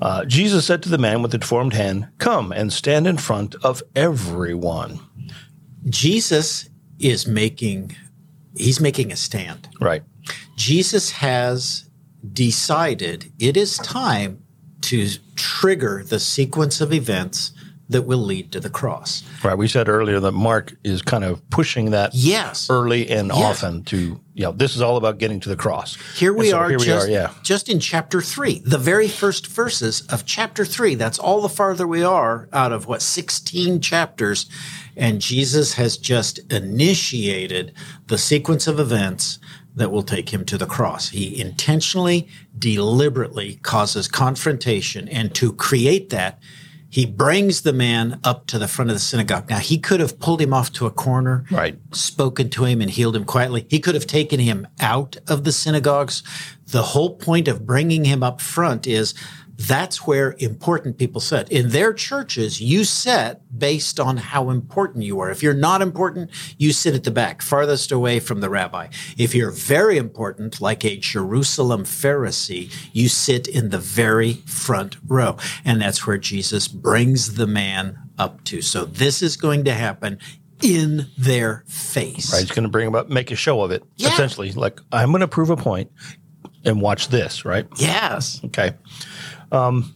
Uh, 0.00 0.24
Jesus 0.24 0.66
said 0.66 0.82
to 0.82 0.88
the 0.88 0.98
man 0.98 1.20
with 1.22 1.32
the 1.32 1.38
deformed 1.38 1.74
hand, 1.74 2.08
Come 2.18 2.52
and 2.52 2.72
stand 2.72 3.06
in 3.06 3.18
front 3.18 3.54
of 3.56 3.82
everyone. 3.94 5.00
Jesus 5.88 6.68
is 6.98 7.26
making, 7.26 7.96
he's 8.56 8.80
making 8.80 9.12
a 9.12 9.16
stand. 9.16 9.68
Right. 9.80 10.02
Jesus 10.56 11.10
has 11.10 11.88
decided 12.32 13.32
it 13.38 13.56
is 13.56 13.78
time 13.78 14.42
to 14.82 15.08
trigger 15.36 16.02
the 16.06 16.20
sequence 16.20 16.80
of 16.80 16.92
events 16.92 17.52
that 17.90 18.02
will 18.02 18.18
lead 18.18 18.52
to 18.52 18.60
the 18.60 18.70
cross. 18.70 19.24
Right. 19.42 19.58
We 19.58 19.66
said 19.66 19.88
earlier 19.88 20.20
that 20.20 20.30
Mark 20.32 20.74
is 20.84 21.02
kind 21.02 21.24
of 21.24 21.48
pushing 21.50 21.90
that 21.90 22.14
Yes. 22.14 22.68
early 22.70 23.10
and 23.10 23.32
often 23.32 23.82
to, 23.84 24.20
you 24.32 24.44
know, 24.44 24.52
this 24.52 24.76
is 24.76 24.80
all 24.80 24.96
about 24.96 25.18
getting 25.18 25.40
to 25.40 25.48
the 25.48 25.56
cross. 25.56 25.98
Here 26.16 26.32
we 26.32 26.50
so 26.50 26.58
are, 26.58 26.68
Here 26.68 26.78
we 26.78 26.84
just, 26.84 27.08
are, 27.08 27.10
yeah. 27.10 27.32
just 27.42 27.68
in 27.68 27.80
chapter 27.80 28.20
three, 28.20 28.60
the 28.64 28.78
very 28.78 29.08
first 29.08 29.48
verses 29.48 30.02
of 30.02 30.24
chapter 30.24 30.64
three. 30.64 30.94
That's 30.94 31.18
all 31.18 31.40
the 31.42 31.48
farther 31.48 31.84
we 31.86 32.04
are 32.04 32.48
out 32.52 32.70
of 32.70 32.86
what, 32.86 33.02
16 33.02 33.80
chapters. 33.80 34.46
And 34.96 35.20
Jesus 35.20 35.74
has 35.74 35.96
just 35.96 36.38
initiated 36.52 37.72
the 38.06 38.18
sequence 38.18 38.68
of 38.68 38.78
events 38.78 39.40
that 39.74 39.90
will 39.90 40.02
take 40.04 40.28
him 40.30 40.44
to 40.44 40.58
the 40.58 40.66
cross. 40.66 41.08
He 41.08 41.40
intentionally, 41.40 42.28
deliberately 42.56 43.58
causes 43.62 44.06
confrontation. 44.06 45.08
And 45.08 45.34
to 45.34 45.52
create 45.52 46.10
that, 46.10 46.38
he 46.90 47.06
brings 47.06 47.62
the 47.62 47.72
man 47.72 48.18
up 48.24 48.46
to 48.48 48.58
the 48.58 48.66
front 48.68 48.90
of 48.90 48.96
the 48.96 49.00
synagogue. 49.00 49.48
Now, 49.48 49.58
he 49.58 49.78
could 49.78 50.00
have 50.00 50.18
pulled 50.18 50.40
him 50.40 50.52
off 50.52 50.72
to 50.74 50.86
a 50.86 50.90
corner 50.90 51.44
Right. 51.50 51.78
spoken 51.92 52.50
to 52.50 52.64
him 52.64 52.80
and 52.80 52.90
healed 52.90 53.14
him 53.14 53.24
quietly. 53.24 53.64
He 53.70 53.78
could 53.78 53.94
have 53.94 54.06
taken 54.08 54.40
him 54.40 54.66
out 54.80 55.16
of 55.28 55.44
the 55.44 55.52
synagogues. 55.52 56.22
The 56.66 56.82
whole 56.82 57.14
point 57.14 57.46
of 57.48 57.64
bringing 57.64 58.04
him 58.04 58.22
up 58.24 58.40
front 58.40 58.86
is 58.86 59.14
that's 59.60 60.06
where 60.06 60.34
important 60.38 60.96
people 60.96 61.20
sit. 61.20 61.50
In 61.50 61.68
their 61.68 61.92
churches, 61.92 62.62
you 62.62 62.84
sit 62.84 63.40
based 63.56 64.00
on 64.00 64.16
how 64.16 64.48
important 64.48 65.04
you 65.04 65.20
are. 65.20 65.30
If 65.30 65.42
you're 65.42 65.52
not 65.52 65.82
important, 65.82 66.30
you 66.56 66.72
sit 66.72 66.94
at 66.94 67.04
the 67.04 67.10
back, 67.10 67.42
farthest 67.42 67.92
away 67.92 68.20
from 68.20 68.40
the 68.40 68.48
rabbi. 68.48 68.88
If 69.18 69.34
you're 69.34 69.50
very 69.50 69.98
important, 69.98 70.62
like 70.62 70.82
a 70.84 70.96
Jerusalem 70.96 71.84
Pharisee, 71.84 72.72
you 72.94 73.10
sit 73.10 73.46
in 73.46 73.68
the 73.68 73.78
very 73.78 74.34
front 74.46 74.96
row. 75.06 75.36
And 75.62 75.80
that's 75.82 76.06
where 76.06 76.18
Jesus 76.18 76.66
brings 76.66 77.34
the 77.34 77.46
man 77.46 77.98
up 78.18 78.42
to. 78.44 78.62
So 78.62 78.86
this 78.86 79.20
is 79.20 79.36
going 79.36 79.64
to 79.64 79.74
happen 79.74 80.18
in 80.62 81.06
their 81.18 81.64
face. 81.66 82.32
Right. 82.32 82.40
He's 82.40 82.50
going 82.50 82.62
to 82.62 82.70
bring 82.70 82.88
about, 82.88 83.10
make 83.10 83.30
a 83.30 83.36
show 83.36 83.60
of 83.60 83.72
it. 83.72 83.82
Yeah. 83.96 84.08
Essentially, 84.08 84.52
like, 84.52 84.80
I'm 84.90 85.10
going 85.10 85.20
to 85.20 85.28
prove 85.28 85.50
a 85.50 85.56
point 85.56 85.90
and 86.64 86.80
watch 86.80 87.08
this, 87.08 87.44
right? 87.44 87.66
Yes. 87.76 88.40
Okay. 88.44 88.72
Um, 89.52 89.94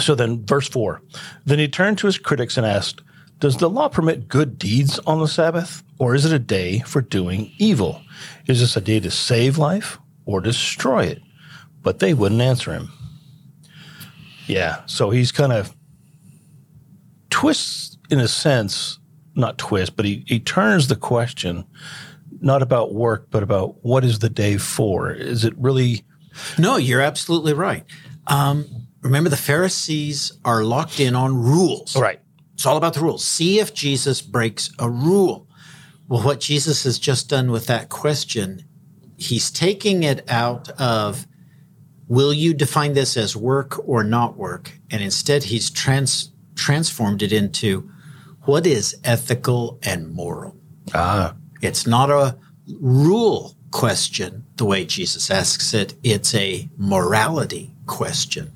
so 0.00 0.14
then, 0.14 0.44
verse 0.44 0.68
4 0.68 1.02
Then 1.44 1.58
he 1.58 1.68
turned 1.68 1.98
to 1.98 2.06
his 2.06 2.18
critics 2.18 2.56
and 2.56 2.66
asked, 2.66 3.02
Does 3.38 3.56
the 3.56 3.70
law 3.70 3.88
permit 3.88 4.28
good 4.28 4.58
deeds 4.58 4.98
on 5.00 5.20
the 5.20 5.28
Sabbath, 5.28 5.82
or 5.98 6.14
is 6.14 6.24
it 6.24 6.32
a 6.32 6.38
day 6.38 6.80
for 6.80 7.00
doing 7.00 7.52
evil? 7.58 8.02
Is 8.46 8.60
this 8.60 8.76
a 8.76 8.80
day 8.80 9.00
to 9.00 9.10
save 9.10 9.58
life 9.58 9.98
or 10.24 10.40
destroy 10.40 11.04
it? 11.04 11.22
But 11.82 11.98
they 11.98 12.14
wouldn't 12.14 12.40
answer 12.40 12.72
him. 12.72 12.90
Yeah. 14.46 14.82
So 14.86 15.10
he's 15.10 15.32
kind 15.32 15.52
of 15.52 15.74
twists, 17.30 17.96
in 18.10 18.20
a 18.20 18.28
sense, 18.28 18.98
not 19.34 19.58
twist, 19.58 19.96
but 19.96 20.04
he, 20.04 20.24
he 20.26 20.40
turns 20.40 20.88
the 20.88 20.96
question 20.96 21.64
not 22.40 22.62
about 22.62 22.94
work, 22.94 23.28
but 23.30 23.42
about 23.42 23.84
what 23.84 24.04
is 24.04 24.18
the 24.18 24.30
day 24.30 24.56
for? 24.56 25.10
Is 25.12 25.44
it 25.44 25.54
really. 25.56 26.04
No, 26.58 26.76
you're 26.76 27.00
absolutely 27.00 27.52
right. 27.52 27.84
Um, 28.30 28.86
remember, 29.02 29.28
the 29.30 29.36
Pharisees 29.36 30.32
are 30.44 30.62
locked 30.64 31.00
in 31.00 31.14
on 31.14 31.36
rules. 31.36 31.96
Right. 31.96 32.20
It's 32.54 32.66
all 32.66 32.76
about 32.76 32.94
the 32.94 33.00
rules. 33.00 33.24
See 33.24 33.58
if 33.58 33.74
Jesus 33.74 34.20
breaks 34.22 34.70
a 34.78 34.88
rule. 34.88 35.46
Well, 36.08 36.22
what 36.22 36.40
Jesus 36.40 36.84
has 36.84 36.98
just 36.98 37.28
done 37.28 37.50
with 37.50 37.66
that 37.66 37.88
question, 37.88 38.64
he's 39.16 39.50
taking 39.50 40.02
it 40.02 40.28
out 40.30 40.68
of 40.80 41.26
will 42.08 42.32
you 42.34 42.52
define 42.52 42.92
this 42.94 43.16
as 43.16 43.36
work 43.36 43.80
or 43.88 44.02
not 44.04 44.36
work? 44.36 44.72
And 44.90 45.02
instead, 45.02 45.44
he's 45.44 45.70
trans- 45.70 46.32
transformed 46.56 47.22
it 47.22 47.32
into 47.32 47.88
what 48.42 48.66
is 48.66 48.96
ethical 49.04 49.78
and 49.82 50.12
moral. 50.12 50.56
Ah, 50.94 51.34
It's 51.62 51.86
not 51.86 52.10
a 52.10 52.36
rule 52.80 53.54
question 53.70 54.44
the 54.56 54.64
way 54.64 54.84
Jesus 54.84 55.30
asks 55.30 55.74
it, 55.74 55.94
it's 56.02 56.34
a 56.34 56.68
morality 56.76 57.72
question. 57.86 58.52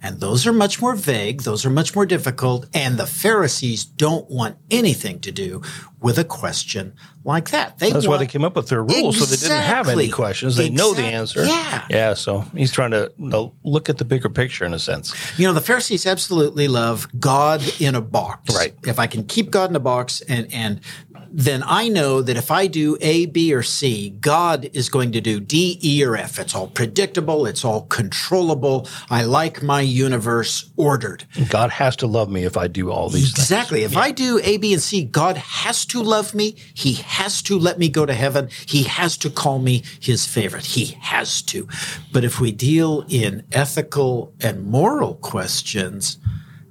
And 0.00 0.20
those 0.20 0.46
are 0.46 0.52
much 0.52 0.80
more 0.80 0.94
vague, 0.94 1.42
those 1.42 1.66
are 1.66 1.70
much 1.70 1.94
more 1.96 2.06
difficult, 2.06 2.66
and 2.72 2.96
the 2.98 3.06
Pharisees 3.06 3.84
don't 3.84 4.30
want 4.30 4.56
anything 4.70 5.18
to 5.20 5.32
do 5.32 5.60
with 6.00 6.18
a 6.18 6.24
question 6.24 6.94
like 7.24 7.50
that. 7.50 7.78
They 7.78 7.90
That's 7.90 8.06
why 8.06 8.16
they 8.18 8.26
came 8.26 8.44
up 8.44 8.54
with 8.54 8.68
their 8.68 8.82
rules, 8.82 9.18
so 9.18 9.24
they 9.24 9.36
didn't 9.36 9.62
have 9.62 9.88
any 9.88 10.08
questions. 10.08 10.56
They 10.56 10.70
know 10.70 10.94
the 10.94 11.02
answer. 11.02 11.44
yeah. 11.44 11.86
Yeah. 11.90 12.14
So 12.14 12.40
he's 12.54 12.70
trying 12.70 12.92
to 12.92 13.12
you 13.18 13.28
know, 13.28 13.54
look 13.64 13.88
at 13.88 13.98
the 13.98 14.04
bigger 14.04 14.28
picture 14.28 14.64
in 14.64 14.72
a 14.72 14.78
sense. 14.78 15.14
You 15.38 15.48
know, 15.48 15.52
the 15.52 15.60
Pharisees 15.60 16.06
absolutely 16.06 16.68
love 16.68 17.08
God 17.18 17.62
in 17.80 17.94
a 17.96 18.00
box. 18.00 18.54
Right. 18.54 18.74
If 18.86 18.98
I 18.98 19.08
can 19.08 19.24
keep 19.24 19.50
God 19.50 19.70
in 19.70 19.76
a 19.76 19.80
box 19.80 20.20
and 20.22 20.52
and 20.52 20.80
then 21.30 21.62
I 21.66 21.88
know 21.88 22.22
that 22.22 22.36
if 22.36 22.50
I 22.50 22.66
do 22.66 22.96
A, 23.00 23.26
B, 23.26 23.52
or 23.54 23.62
C, 23.62 24.10
God 24.10 24.70
is 24.72 24.88
going 24.88 25.12
to 25.12 25.20
do 25.20 25.40
D, 25.40 25.78
E, 25.82 26.04
or 26.04 26.16
F. 26.16 26.38
It's 26.38 26.54
all 26.54 26.68
predictable. 26.68 27.46
It's 27.46 27.64
all 27.64 27.82
controllable. 27.82 28.88
I 29.10 29.22
like 29.24 29.62
my 29.62 29.80
universe 29.80 30.70
ordered. 30.76 31.26
God 31.48 31.70
has 31.70 31.96
to 31.96 32.06
love 32.06 32.30
me 32.30 32.44
if 32.44 32.56
I 32.56 32.68
do 32.68 32.90
all 32.90 33.08
these 33.08 33.32
things. 33.32 33.38
Exactly. 33.38 33.82
If 33.82 33.96
I 33.96 34.10
do 34.10 34.40
A, 34.42 34.56
B, 34.58 34.72
and 34.72 34.82
C, 34.82 35.04
God 35.04 35.36
has 35.36 35.84
to 35.86 36.02
love 36.02 36.34
me. 36.34 36.56
He 36.74 36.94
has 36.94 37.42
to 37.42 37.58
let 37.58 37.78
me 37.78 37.88
go 37.88 38.06
to 38.06 38.14
heaven. 38.14 38.48
He 38.66 38.84
has 38.84 39.16
to 39.18 39.30
call 39.30 39.58
me 39.58 39.82
his 40.00 40.26
favorite. 40.26 40.66
He 40.66 40.96
has 41.00 41.42
to. 41.42 41.68
But 42.12 42.24
if 42.24 42.40
we 42.40 42.52
deal 42.52 43.04
in 43.08 43.44
ethical 43.52 44.32
and 44.40 44.64
moral 44.64 45.14
questions, 45.16 46.18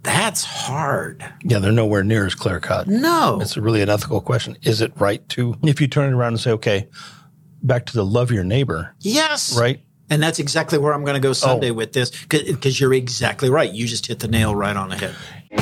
that's 0.07 0.45
hard. 0.45 1.25
Yeah, 1.43 1.59
they're 1.59 1.73
nowhere 1.73 2.01
near 2.01 2.25
as 2.25 2.33
clear 2.33 2.61
cut. 2.61 2.87
No. 2.87 3.39
It's 3.41 3.57
really 3.57 3.81
an 3.81 3.89
ethical 3.89 4.21
question. 4.21 4.57
Is 4.63 4.79
it 4.79 4.93
right 4.95 5.27
to, 5.29 5.57
if 5.63 5.81
you 5.81 5.87
turn 5.87 6.13
it 6.13 6.15
around 6.15 6.29
and 6.29 6.39
say, 6.39 6.51
okay, 6.51 6.87
back 7.61 7.85
to 7.87 7.93
the 7.93 8.05
love 8.05 8.31
your 8.31 8.45
neighbor, 8.45 8.95
yes. 8.99 9.59
right? 9.59 9.81
And 10.09 10.23
that's 10.23 10.39
exactly 10.39 10.79
where 10.79 10.93
I'm 10.93 11.03
going 11.03 11.15
to 11.15 11.21
go 11.21 11.33
Sunday 11.33 11.71
oh. 11.71 11.73
with 11.73 11.91
this 11.91 12.09
because 12.09 12.79
you're 12.79 12.93
exactly 12.93 13.49
right. 13.49 13.69
You 13.69 13.85
just 13.85 14.05
hit 14.05 14.19
the 14.19 14.29
nail 14.29 14.55
right 14.55 14.77
on 14.77 14.87
the 14.87 14.95
head. 14.95 15.13
You 15.51 15.57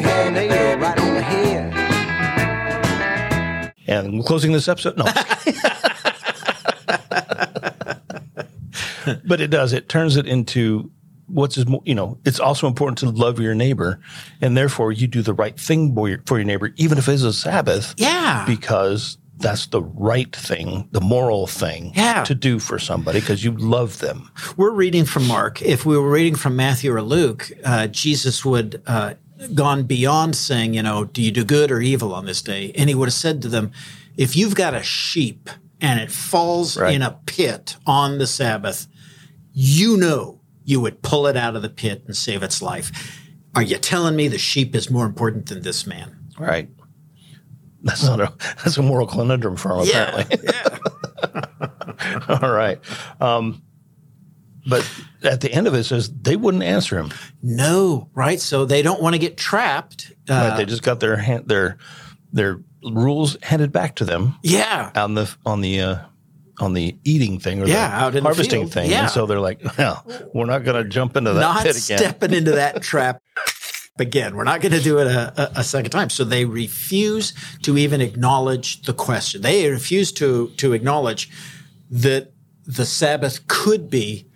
hit 0.00 0.26
a 0.26 0.30
nail 0.32 0.78
right 0.78 0.98
on 0.98 1.14
the 1.14 1.22
head. 1.22 1.72
And 3.86 4.24
closing 4.24 4.50
this 4.50 4.66
episode, 4.66 4.96
no. 4.96 5.04
but 9.24 9.40
it 9.40 9.50
does. 9.50 9.72
It 9.72 9.88
turns 9.88 10.16
it 10.16 10.26
into 10.26 10.90
what's 11.32 11.56
is 11.58 11.64
you 11.84 11.94
know. 11.94 12.18
It's 12.24 12.38
also 12.40 12.66
important 12.66 12.98
to 12.98 13.10
love 13.10 13.40
your 13.40 13.54
neighbor, 13.54 14.00
and 14.40 14.56
therefore 14.56 14.92
you 14.92 15.06
do 15.06 15.22
the 15.22 15.34
right 15.34 15.58
thing 15.58 15.94
for 15.94 16.08
your, 16.08 16.22
for 16.26 16.38
your 16.38 16.44
neighbor, 16.46 16.72
even 16.76 16.98
if 16.98 17.08
it's 17.08 17.22
a 17.22 17.32
Sabbath. 17.32 17.94
Yeah. 17.96 18.44
because 18.46 19.18
that's 19.38 19.66
the 19.66 19.82
right 19.82 20.34
thing, 20.36 20.88
the 20.92 21.00
moral 21.00 21.48
thing 21.48 21.92
Yeah. 21.96 22.22
to 22.24 22.34
do 22.34 22.60
for 22.60 22.78
somebody 22.78 23.18
because 23.18 23.42
you 23.42 23.50
love 23.56 23.98
them. 23.98 24.30
We're 24.56 24.70
reading 24.70 25.04
from 25.04 25.26
Mark. 25.26 25.60
If 25.62 25.84
we 25.84 25.98
were 25.98 26.08
reading 26.10 26.36
from 26.36 26.54
Matthew 26.54 26.92
or 26.94 27.02
Luke, 27.02 27.50
uh, 27.64 27.88
Jesus 27.88 28.44
would 28.44 28.80
uh, 28.86 29.14
gone 29.54 29.82
beyond 29.82 30.36
saying, 30.36 30.74
you 30.74 30.82
know, 30.84 31.04
do 31.06 31.20
you 31.20 31.32
do 31.32 31.44
good 31.44 31.72
or 31.72 31.80
evil 31.80 32.14
on 32.14 32.24
this 32.26 32.40
day? 32.40 32.70
And 32.76 32.88
he 32.88 32.94
would 32.94 33.06
have 33.08 33.14
said 33.14 33.42
to 33.42 33.48
them, 33.48 33.72
if 34.16 34.36
you've 34.36 34.54
got 34.54 34.74
a 34.74 34.82
sheep 34.84 35.50
and 35.80 35.98
it 35.98 36.12
falls 36.12 36.76
Right. 36.76 36.94
in 36.94 37.02
a 37.02 37.18
pit 37.26 37.74
on 37.84 38.18
the 38.18 38.28
Sabbath, 38.28 38.86
you 39.52 39.96
know 39.96 40.38
you 40.64 40.80
would 40.80 41.02
pull 41.02 41.26
it 41.26 41.36
out 41.36 41.56
of 41.56 41.62
the 41.62 41.68
pit 41.68 42.04
and 42.06 42.16
save 42.16 42.42
its 42.42 42.62
life. 42.62 43.20
Are 43.54 43.62
you 43.62 43.76
telling 43.76 44.16
me 44.16 44.28
the 44.28 44.38
sheep 44.38 44.74
is 44.74 44.90
more 44.90 45.04
important 45.06 45.46
than 45.46 45.62
this 45.62 45.86
man? 45.86 46.16
Right. 46.38 46.68
That's 47.82 48.04
not 48.04 48.20
a 48.20 48.32
that's 48.38 48.76
a 48.76 48.82
moral 48.82 49.06
conundrum 49.06 49.56
for 49.56 49.72
him, 49.72 49.88
apparently. 49.88 50.38
yeah. 50.44 50.78
All 52.42 52.50
right. 52.52 52.78
Um, 53.20 53.62
but 54.66 54.88
at 55.24 55.40
the 55.40 55.52
end 55.52 55.66
of 55.66 55.74
it, 55.74 55.78
it 55.80 55.84
says 55.84 56.08
they 56.08 56.36
wouldn't 56.36 56.62
answer 56.62 56.96
him. 56.96 57.10
No, 57.42 58.08
right? 58.14 58.40
So 58.40 58.64
they 58.64 58.82
don't 58.82 59.02
want 59.02 59.14
to 59.14 59.18
get 59.18 59.36
trapped. 59.36 60.12
Uh, 60.28 60.50
Right? 60.50 60.56
They 60.58 60.64
just 60.64 60.84
got 60.84 61.00
their 61.00 61.16
hand, 61.16 61.48
their 61.48 61.78
their 62.32 62.60
rules 62.84 63.36
handed 63.42 63.72
back 63.72 63.96
to 63.96 64.04
them 64.04 64.36
yeah. 64.42 64.90
on 64.94 65.14
the 65.14 65.34
on 65.44 65.60
the 65.60 65.80
uh, 65.80 65.98
on 66.62 66.72
the 66.74 66.96
eating 67.04 67.38
thing 67.38 67.60
or 67.62 67.66
Yeah, 67.66 67.88
the 67.88 67.94
out 68.04 68.14
in 68.16 68.22
harvesting 68.24 68.60
field. 68.62 68.72
thing. 68.72 68.90
Yeah. 68.90 69.02
And 69.02 69.10
so 69.10 69.26
they're 69.26 69.40
like, 69.40 69.60
well, 69.78 70.04
we're 70.34 70.46
not 70.46 70.64
going 70.64 70.82
to 70.82 70.88
jump 70.88 71.16
into 71.16 71.32
that 71.34 71.40
not 71.40 71.62
pit 71.64 71.76
again. 71.84 71.98
stepping 71.98 72.32
into 72.32 72.52
that 72.52 72.80
trap 72.90 73.20
again. 73.98 74.36
We're 74.36 74.44
not 74.44 74.60
going 74.60 74.72
to 74.72 74.80
do 74.80 74.98
it 74.98 75.06
a, 75.06 75.42
a, 75.56 75.60
a 75.60 75.64
second 75.64 75.90
time. 75.90 76.08
So 76.10 76.24
they 76.24 76.44
refuse 76.44 77.34
to 77.62 77.76
even 77.76 78.00
acknowledge 78.00 78.82
the 78.82 78.94
question. 78.94 79.42
They 79.42 79.68
refuse 79.70 80.12
to 80.12 80.48
to 80.58 80.72
acknowledge 80.72 81.28
that 81.90 82.32
the 82.64 82.86
Sabbath 82.86 83.46
could 83.48 83.90
be 83.90 84.28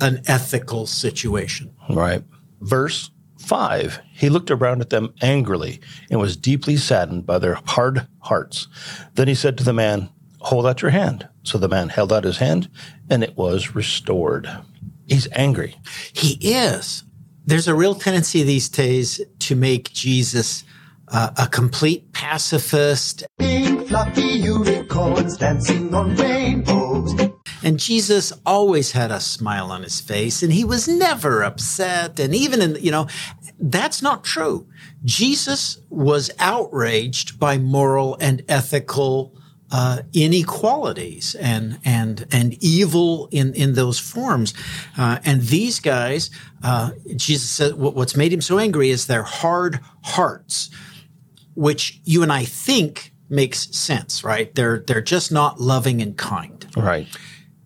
an 0.00 0.20
ethical 0.26 0.86
situation. 0.86 1.72
Right. 1.88 2.22
Verse 2.60 3.10
5 3.38 4.00
He 4.12 4.28
looked 4.28 4.50
around 4.50 4.80
at 4.80 4.90
them 4.90 5.14
angrily 5.22 5.80
and 6.10 6.20
was 6.20 6.36
deeply 6.36 6.76
saddened 6.76 7.24
by 7.24 7.38
their 7.38 7.58
hard 7.66 8.06
hearts. 8.20 8.66
Then 9.14 9.28
he 9.28 9.34
said 9.34 9.56
to 9.58 9.64
the 9.64 9.72
man, 9.72 10.10
Hold 10.40 10.66
out 10.66 10.82
your 10.82 10.90
hand. 10.90 11.28
So 11.42 11.58
the 11.58 11.68
man 11.68 11.88
held 11.88 12.12
out 12.12 12.24
his 12.24 12.38
hand 12.38 12.68
and 13.10 13.22
it 13.22 13.36
was 13.36 13.74
restored. 13.74 14.48
He's 15.06 15.28
angry. 15.32 15.76
He 16.12 16.38
is. 16.40 17.04
There's 17.46 17.68
a 17.68 17.74
real 17.74 17.94
tendency 17.94 18.42
these 18.42 18.68
days 18.68 19.20
to 19.38 19.56
make 19.56 19.92
Jesus 19.92 20.64
uh, 21.08 21.30
a 21.38 21.46
complete 21.46 22.12
pacifist 22.12 23.24
Pink 23.38 23.88
fluffy 23.88 24.20
unicorns 24.20 25.38
dancing 25.38 25.94
on 25.94 26.14
rainbows. 26.16 27.14
And 27.62 27.80
Jesus 27.80 28.32
always 28.44 28.92
had 28.92 29.10
a 29.10 29.18
smile 29.18 29.72
on 29.72 29.82
his 29.82 30.00
face 30.00 30.42
and 30.42 30.52
he 30.52 30.64
was 30.64 30.86
never 30.86 31.42
upset. 31.42 32.20
And 32.20 32.34
even 32.34 32.60
in, 32.60 32.76
you 32.76 32.90
know, 32.90 33.08
that's 33.58 34.02
not 34.02 34.24
true. 34.24 34.68
Jesus 35.04 35.78
was 35.88 36.30
outraged 36.38 37.40
by 37.40 37.58
moral 37.58 38.16
and 38.20 38.44
ethical 38.48 39.37
uh, 39.70 40.02
inequalities 40.12 41.34
and 41.34 41.78
and 41.84 42.26
and 42.30 42.54
evil 42.62 43.28
in 43.30 43.52
in 43.54 43.74
those 43.74 43.98
forms, 43.98 44.54
uh, 44.96 45.18
and 45.24 45.42
these 45.42 45.80
guys, 45.80 46.30
uh, 46.62 46.90
Jesus 47.16 47.50
said, 47.50 47.74
what's 47.74 48.16
made 48.16 48.32
him 48.32 48.40
so 48.40 48.58
angry 48.58 48.90
is 48.90 49.06
their 49.06 49.22
hard 49.22 49.80
hearts, 50.02 50.70
which 51.54 52.00
you 52.04 52.22
and 52.22 52.32
I 52.32 52.44
think 52.44 53.12
makes 53.28 53.76
sense, 53.76 54.24
right? 54.24 54.54
They're 54.54 54.78
they're 54.78 55.02
just 55.02 55.30
not 55.30 55.60
loving 55.60 56.00
and 56.00 56.16
kind. 56.16 56.66
Right. 56.76 57.06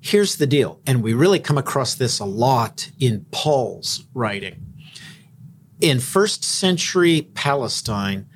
Here's 0.00 0.36
the 0.36 0.48
deal, 0.48 0.80
and 0.84 1.02
we 1.02 1.14
really 1.14 1.38
come 1.38 1.58
across 1.58 1.94
this 1.94 2.18
a 2.18 2.24
lot 2.24 2.90
in 2.98 3.26
Paul's 3.30 4.04
writing. 4.12 4.66
In 5.80 6.00
first 6.00 6.42
century 6.42 7.28
Palestine, 7.34 8.26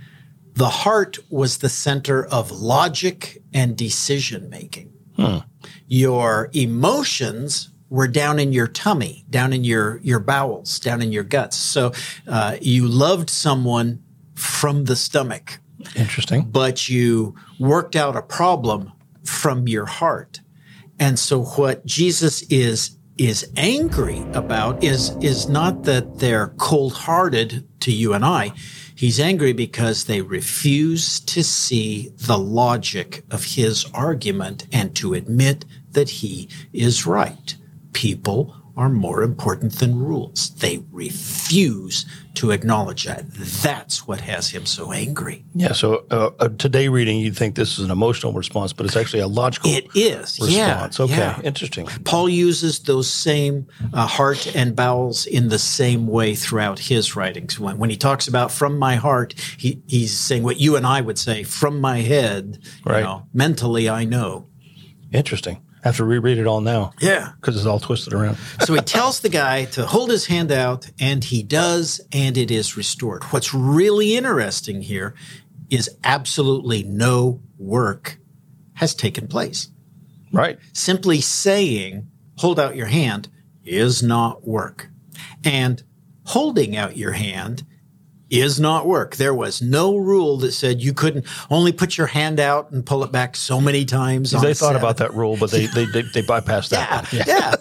the 0.55 0.68
heart 0.68 1.18
was 1.29 1.59
the 1.59 1.68
center 1.68 2.24
of 2.26 2.50
logic 2.50 3.42
and 3.56 3.74
decision 3.76 4.50
making. 4.50 4.92
Your 5.88 6.50
emotions 6.52 7.70
were 7.88 8.06
down 8.06 8.38
in 8.38 8.52
your 8.52 8.66
tummy, 8.66 9.24
down 9.30 9.54
in 9.54 9.64
your, 9.64 9.98
your 10.02 10.20
bowels, 10.20 10.78
down 10.78 11.00
in 11.00 11.10
your 11.10 11.24
guts. 11.24 11.56
So 11.56 11.92
uh, 12.28 12.58
you 12.60 12.86
loved 12.86 13.30
someone 13.30 14.02
from 14.34 14.84
the 14.84 14.94
stomach 14.94 15.58
Interesting. 15.94 16.42
but 16.42 16.88
you 16.90 17.34
worked 17.58 17.96
out 17.96 18.14
a 18.14 18.20
problem 18.20 18.92
from 19.24 19.66
your 19.66 19.86
heart. 19.86 20.40
And 20.98 21.18
so 21.18 21.42
what 21.42 21.86
Jesus 21.86 22.42
is 22.42 22.98
is 23.18 23.50
angry 23.57 24.24
about 24.33 24.83
is 24.85 25.16
is 25.20 25.48
not 25.48 25.85
that 25.85 26.18
they're 26.18 26.48
cold-hearted 26.59 27.66
to 27.81 27.92
you 27.92 28.12
and 28.12 28.24
I. 28.24 28.52
He's 28.94 29.20
angry 29.20 29.52
because 29.52 30.05
they 30.05 30.22
refuse 30.22 31.20
to 31.20 31.44
see 31.44 32.11
the 32.16 32.38
logic 32.38 33.24
of 33.31 33.44
his 33.44 33.85
argument 33.92 34.66
and 34.72 34.94
to 34.96 35.14
admit 35.14 35.64
that 35.92 36.09
he 36.09 36.48
is 36.72 37.07
right. 37.07 37.57
People 37.92 38.55
are 38.76 38.88
more 38.90 39.22
important 39.22 39.72
than 39.78 39.98
rules. 39.98 40.50
They 40.56 40.84
refuse 40.92 42.04
to 42.34 42.50
acknowledge 42.50 43.04
that. 43.04 43.24
That's 43.32 44.06
what 44.06 44.20
has 44.20 44.50
him 44.50 44.66
so 44.66 44.92
angry. 44.92 45.44
Yeah. 45.54 45.72
So 45.72 46.04
uh, 46.10 46.30
uh, 46.38 46.48
today 46.58 46.88
reading, 46.88 47.18
you'd 47.18 47.34
think 47.36 47.54
this 47.56 47.78
is 47.78 47.84
an 47.86 47.90
emotional 47.90 48.34
response, 48.34 48.74
but 48.74 48.84
it's 48.84 48.94
actually 48.96 49.20
a 49.20 49.26
logical 49.28 49.70
It 49.70 49.86
is. 49.94 50.38
Yeah. 50.38 50.72
response. 50.84 51.00
Okay. 51.00 51.16
yeah. 51.16 51.40
Interesting. 51.42 51.86
Paul 52.04 52.28
uses 52.28 52.80
those 52.80 53.10
same 53.10 53.66
uh, 53.94 54.06
heart 54.06 54.54
and 54.54 54.76
bowels 54.76 55.24
in 55.24 55.48
the 55.48 55.58
same 55.58 56.06
way 56.06 56.34
throughout 56.34 56.78
his 56.78 57.16
writings. 57.16 57.58
When, 57.58 57.78
when 57.78 57.88
he 57.88 57.96
talks 57.96 58.28
about 58.28 58.52
from 58.52 58.78
my 58.78 58.96
heart, 58.96 59.32
he, 59.56 59.82
he's 59.86 60.14
saying 60.18 60.42
what 60.42 60.60
you 60.60 60.76
and 60.76 60.86
I 60.86 61.00
would 61.00 61.18
say 61.18 61.44
from 61.44 61.80
my 61.80 62.00
head. 62.00 62.58
You 62.84 62.92
Right. 62.92 63.02
know, 63.02 63.26
mentally, 63.32 63.88
I 63.88 64.04
know. 64.04 64.48
Interesting. 65.12 65.62
I 65.87 65.90
have 65.90 65.99
to 65.99 66.05
reread 66.05 66.38
it 66.38 66.49
all 66.49 66.61
now. 66.61 66.90
Yeah. 66.99 67.31
Because 67.40 67.57
it's 67.57 67.64
all 67.64 67.79
twisted 67.79 68.12
around. 68.12 68.38
So 68.66 68.75
he 68.75 68.81
tells 68.81 69.20
the 69.20 69.29
guy 69.29 69.66
to 69.66 69.87
hold 69.87 70.11
his 70.11 70.27
hand 70.27 70.51
out, 70.51 70.90
and 70.99 71.22
he 71.22 71.44
does, 71.44 72.01
and 72.11 72.37
it 72.37 72.51
is 72.51 72.77
restored. 72.77 73.22
What's 73.25 73.55
really 73.55 74.16
interesting 74.16 74.83
here 74.83 75.14
is 75.70 75.88
absolutely 76.03 76.83
no 76.83 77.40
work 77.57 78.18
has 78.75 78.96
taken 78.96 79.29
place. 79.29 79.68
Right. 80.33 80.59
simply 80.72 81.20
saying, 81.20 82.09
hold 82.38 82.59
out 82.59 82.75
your 82.75 82.87
hand 82.87 83.29
is 83.64 84.03
not 84.03 84.44
work. 84.44 84.88
And 85.44 85.85
holding 86.25 86.77
out 86.77 86.96
your 86.96 87.12
hand 87.12 87.64
is 88.30 88.58
not 88.58 88.86
work. 88.86 89.16
There 89.16 89.34
was 89.34 89.62
no 89.62 89.96
rule 89.96 90.36
that 90.38 90.52
said 90.52 90.82
you 90.82 90.92
couldn't 90.92 91.24
only 91.50 91.72
put 91.72 91.96
your 91.96 92.08
hand 92.08 92.40
out 92.40 92.70
and 92.72 92.84
pull 92.84 93.04
it 93.04 93.12
back 93.12 93.36
so 93.36 93.60
many 93.60 93.84
times. 93.84 94.34
on 94.34 94.42
They 94.42 94.52
thought 94.54 94.68
Sabbath. 94.74 94.82
about 94.82 94.96
that 94.98 95.14
rule, 95.14 95.36
but 95.38 95.50
they 95.50 95.66
they, 95.66 95.84
they, 95.86 96.02
they 96.02 96.22
bypassed 96.22 96.70
that 96.70 97.12
Yeah, 97.12 97.54
one. 97.54 97.56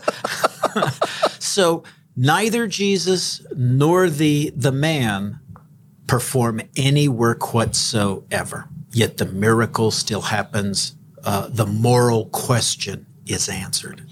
yeah. 0.76 0.90
so 1.40 1.84
neither 2.16 2.68
Jesus 2.68 3.46
nor 3.56 4.10
the 4.10 4.52
the 4.56 4.72
man 4.72 5.40
perform 6.08 6.62
any 6.76 7.08
work 7.08 7.54
whatsoever. 7.54 8.68
yet 8.92 9.18
the 9.18 9.26
miracle 9.26 9.92
still 9.92 10.22
happens. 10.22 10.96
Uh, 11.24 11.48
the 11.50 11.66
moral 11.66 12.26
question 12.28 13.06
is 13.26 13.50
answered. 13.50 14.04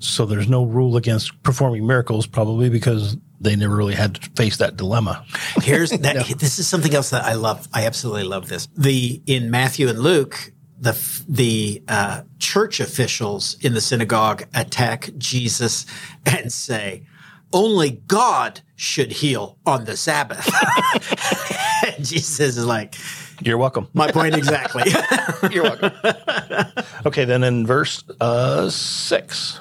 So 0.00 0.26
there's 0.26 0.48
no 0.48 0.64
rule 0.64 0.96
against 0.96 1.40
performing 1.42 1.86
miracles, 1.86 2.26
probably 2.26 2.68
because 2.68 3.16
they 3.40 3.56
never 3.56 3.76
really 3.76 3.94
had 3.94 4.16
to 4.16 4.30
face 4.30 4.56
that 4.58 4.76
dilemma. 4.76 5.24
Here's 5.62 5.90
that. 5.98 6.26
This 6.38 6.58
is 6.58 6.66
something 6.66 6.94
else 6.94 7.10
that 7.10 7.24
I 7.24 7.34
love. 7.34 7.68
I 7.72 7.86
absolutely 7.86 8.24
love 8.24 8.48
this. 8.48 8.68
The 8.76 9.22
in 9.26 9.50
Matthew 9.50 9.88
and 9.88 9.98
Luke, 9.98 10.52
the 10.78 10.98
the 11.28 11.82
uh, 11.88 12.22
church 12.38 12.80
officials 12.80 13.56
in 13.60 13.74
the 13.74 13.80
synagogue 13.80 14.44
attack 14.54 15.10
Jesus 15.18 15.86
and 16.26 16.52
say, 16.52 17.04
"Only 17.52 18.02
God 18.06 18.60
should 18.76 19.12
heal 19.12 19.58
on 19.66 19.84
the 19.84 19.96
Sabbath." 19.96 20.48
and 21.86 22.04
Jesus 22.04 22.40
is 22.40 22.64
like, 22.64 22.96
You're 23.40 23.58
welcome. 23.58 23.88
"My 23.92 24.10
point 24.10 24.34
exactly." 24.34 24.84
You're 25.52 25.64
welcome. 25.64 25.92
okay, 27.06 27.24
then 27.24 27.44
in 27.44 27.66
verse 27.66 28.02
uh, 28.20 28.68
six. 28.68 29.60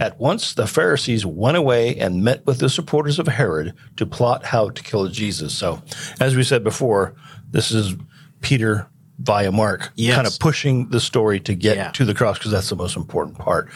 At 0.00 0.18
once 0.18 0.54
the 0.54 0.66
Pharisees 0.66 1.24
went 1.26 1.56
away 1.56 1.96
and 1.96 2.22
met 2.24 2.44
with 2.46 2.58
the 2.58 2.68
supporters 2.68 3.18
of 3.18 3.26
Herod 3.28 3.74
to 3.96 4.06
plot 4.06 4.44
how 4.44 4.70
to 4.70 4.82
kill 4.82 5.08
Jesus. 5.08 5.54
So, 5.54 5.82
as 6.20 6.34
we 6.36 6.42
said 6.42 6.64
before, 6.64 7.14
this 7.50 7.70
is 7.70 7.94
Peter 8.40 8.88
via 9.18 9.52
Mark, 9.52 9.92
Yes. 9.94 10.14
kind 10.16 10.26
of 10.26 10.38
pushing 10.38 10.88
the 10.90 11.00
story 11.00 11.38
to 11.40 11.54
get 11.54 11.76
Yeah. 11.76 11.90
to 11.92 12.04
the 12.04 12.14
cross 12.14 12.38
because 12.38 12.50
that's 12.50 12.68
the 12.68 12.76
most 12.76 12.96
important 12.96 13.38
part. 13.38 13.68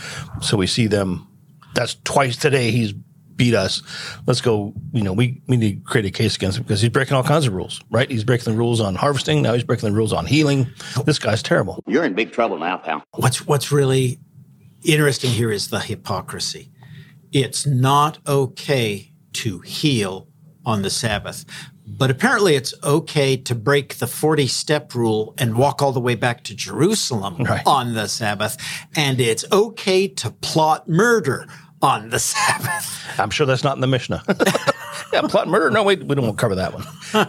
So 0.43 0.57
we 0.57 0.67
see 0.67 0.87
them. 0.89 1.27
That's 1.75 1.97
twice 2.05 2.37
today 2.37 2.71
he's 2.73 2.93
beat 3.37 3.55
us. 3.55 3.83
Let's 4.27 4.41
go. 4.41 4.75
You 4.93 5.05
know, 5.05 5.13
we 5.13 5.41
we 5.47 5.57
need 5.57 5.77
to 5.85 5.89
create 5.89 6.05
a 6.07 6.11
case 6.11 6.35
against 6.35 6.59
him 6.59 6.65
because 6.65 6.81
he's 6.81 6.91
breaking 6.91 7.15
all 7.17 7.23
kinds 7.23 7.47
of 7.47 7.53
rules. 7.55 7.81
Right? 7.89 8.11
He's 8.11 8.25
breaking 8.25 8.53
the 8.53 8.59
rules 8.59 8.81
on 8.81 8.97
harvesting. 8.97 9.43
Now 9.43 9.55
he's 9.55 9.63
breaking 9.63 9.89
the 9.89 9.95
rules 9.95 10.13
on 10.13 10.27
healing. 10.27 10.67
This 11.07 11.21
guy's 11.21 11.41
terrible. 11.41 11.81
You're 11.87 12.03
in 12.05 12.15
big 12.15 12.33
trouble 12.33 12.59
now, 12.59 12.79
pal. 12.79 13.05
what's 13.15 13.47
what's 13.47 13.71
really 13.71 14.19
interesting 14.85 15.31
here 15.31 15.51
is 15.51 15.69
the 15.69 15.81
hypocrisy. 15.81 16.71
It's 17.33 17.67
not 17.67 18.19
okay 18.27 19.13
to 19.35 19.59
heal 19.61 20.29
on 20.65 20.83
the 20.83 20.91
Sabbath, 20.91 21.45
but 21.87 22.11
apparently 22.11 22.55
it's 22.57 22.75
okay 22.85 23.37
to 23.37 23.55
break 23.55 23.97
the 23.97 24.07
40 24.07 24.47
step 24.47 24.95
rule 24.95 25.35
and 25.39 25.57
walk 25.57 25.81
all 25.83 25.93
the 25.93 26.01
way 26.01 26.15
back 26.15 26.45
to 26.45 26.55
Jerusalem 26.55 27.37
Right. 27.45 27.63
on 27.67 27.95
the 27.95 28.09
Sabbath. 28.09 28.57
And 28.97 29.21
it's 29.21 29.45
okay 29.53 30.09
to 30.09 30.31
plot 30.31 30.89
murder 30.89 31.47
on 31.81 32.11
the 32.11 32.19
Sabbath. 32.19 33.19
I'm 33.19 33.31
sure 33.31 33.47
that's 33.47 33.65
not 33.65 33.77
in 33.77 33.81
the 33.81 33.87
Mishnah. 33.87 34.23
yeah, 35.13 35.23
plot 35.23 35.49
murder. 35.49 35.71
No, 35.71 35.83
wait, 35.83 36.03
we 36.05 36.15
don't 36.15 36.37
cover 36.37 36.55
that 36.57 36.75
one. 36.75 36.85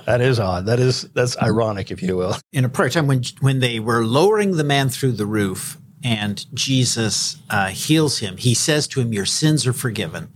That 0.05 0.21
is 0.21 0.39
odd. 0.39 0.65
That 0.65 0.79
is 0.79 1.03
that's 1.13 1.37
ironic, 1.37 1.91
if 1.91 2.01
you 2.01 2.17
will. 2.17 2.35
in 2.51 2.65
a 2.65 2.69
prior 2.69 2.89
time 2.89 3.07
when 3.07 3.21
when 3.41 3.59
they 3.59 3.79
were 3.79 4.03
lowering 4.05 4.57
the 4.57 4.63
man 4.63 4.89
through 4.89 5.13
the 5.13 5.25
roof 5.25 5.77
and 6.03 6.45
Jesus 6.55 7.37
uh, 7.49 7.67
heals 7.67 8.19
him, 8.19 8.37
he 8.37 8.53
says 8.53 8.87
to 8.89 9.01
him, 9.01 9.13
"Your 9.13 9.25
sins 9.25 9.67
are 9.67 9.73
forgiven." 9.73 10.31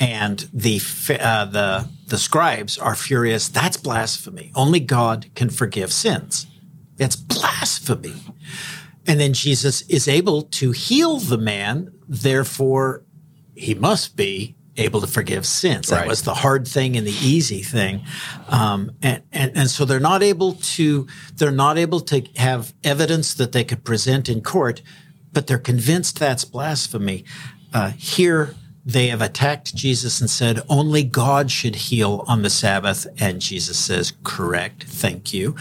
And 0.00 0.48
the 0.52 0.80
uh, 1.20 1.44
the 1.46 1.88
the 2.06 2.18
scribes 2.18 2.78
are 2.78 2.94
furious. 2.94 3.48
That's 3.48 3.76
blasphemy. 3.76 4.52
Only 4.54 4.80
God 4.80 5.26
can 5.34 5.50
forgive 5.50 5.92
sins. 5.92 6.46
It's 6.98 7.16
blasphemy. 7.16 8.14
And 9.06 9.18
then 9.18 9.32
Jesus 9.32 9.82
is 9.82 10.06
able 10.06 10.42
to 10.42 10.72
heal 10.72 11.18
the 11.18 11.38
man. 11.38 11.92
Therefore, 12.08 13.04
he 13.54 13.74
must 13.74 14.16
be 14.16 14.56
able 14.78 15.00
to 15.00 15.06
forgive 15.06 15.44
sins. 15.44 15.88
That 15.88 16.00
Right. 16.00 16.08
was 16.08 16.22
the 16.22 16.34
hard 16.34 16.66
thing 16.66 16.96
and 16.96 17.06
the 17.06 17.16
easy 17.22 17.62
thing. 17.62 18.04
Um, 18.48 18.92
and, 19.02 19.22
and, 19.32 19.52
and 19.56 19.70
so 19.70 19.84
they're 19.84 20.00
not 20.00 20.22
able 20.22 20.54
to, 20.54 21.06
they're 21.34 21.50
not 21.50 21.76
able 21.78 22.00
to 22.00 22.22
have 22.36 22.72
evidence 22.84 23.34
that 23.34 23.52
they 23.52 23.64
could 23.64 23.84
present 23.84 24.28
in 24.28 24.40
court, 24.40 24.82
but 25.32 25.46
they're 25.46 25.58
convinced 25.58 26.18
that's 26.18 26.44
blasphemy. 26.44 27.24
Uh, 27.74 27.90
here, 27.90 28.54
they 28.86 29.08
have 29.08 29.20
attacked 29.20 29.74
Jesus 29.74 30.20
and 30.20 30.30
said, 30.30 30.62
only 30.68 31.02
God 31.02 31.50
should 31.50 31.74
heal 31.74 32.24
on 32.26 32.40
the 32.42 32.48
Sabbath. 32.48 33.06
And 33.18 33.40
Jesus 33.40 33.78
says, 33.78 34.14
correct. 34.24 34.84
Thank 34.84 35.34
you. 35.34 35.56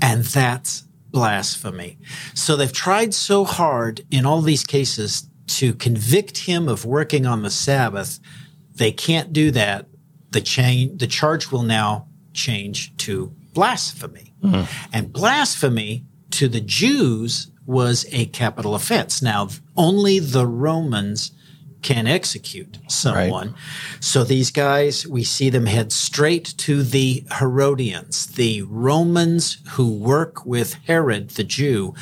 And 0.00 0.24
that's 0.24 0.84
blasphemy. 1.10 1.98
So 2.34 2.56
they've 2.56 2.72
tried 2.72 3.12
so 3.12 3.44
hard 3.44 4.06
in 4.10 4.24
all 4.24 4.40
these 4.40 4.64
cases 4.64 5.28
to 5.46 5.74
convict 5.74 6.38
him 6.38 6.68
of 6.68 6.84
working 6.84 7.26
on 7.26 7.42
the 7.42 7.50
Sabbath. 7.50 8.18
They 8.74 8.92
can't 8.92 9.32
do 9.32 9.50
that. 9.52 9.86
The 10.30 10.40
chain, 10.40 10.98
the 10.98 11.06
charge 11.06 11.50
will 11.50 11.62
now 11.62 12.08
change 12.32 12.96
to 12.98 13.32
blasphemy. 13.54 14.34
Hmm. 14.42 14.62
And 14.92 15.12
blasphemy 15.12 16.04
to 16.32 16.48
the 16.48 16.60
Jews 16.60 17.50
was 17.64 18.06
a 18.12 18.26
capital 18.26 18.74
offense. 18.74 19.22
Now, 19.22 19.48
only 19.76 20.18
the 20.18 20.46
Romans 20.46 21.32
can 21.82 22.06
execute 22.06 22.78
someone. 22.88 23.54
So 24.00 24.24
these 24.24 24.50
guys, 24.50 25.06
we 25.06 25.22
see 25.22 25.50
them 25.50 25.66
head 25.66 25.92
straight 25.92 26.54
to 26.58 26.82
the 26.82 27.24
Herodians, 27.38 28.26
the 28.26 28.62
Romans 28.62 29.58
who 29.70 29.92
work 29.92 30.44
with 30.44 30.74
Herod 30.86 31.30
the 31.30 31.44
Jew 31.44 31.94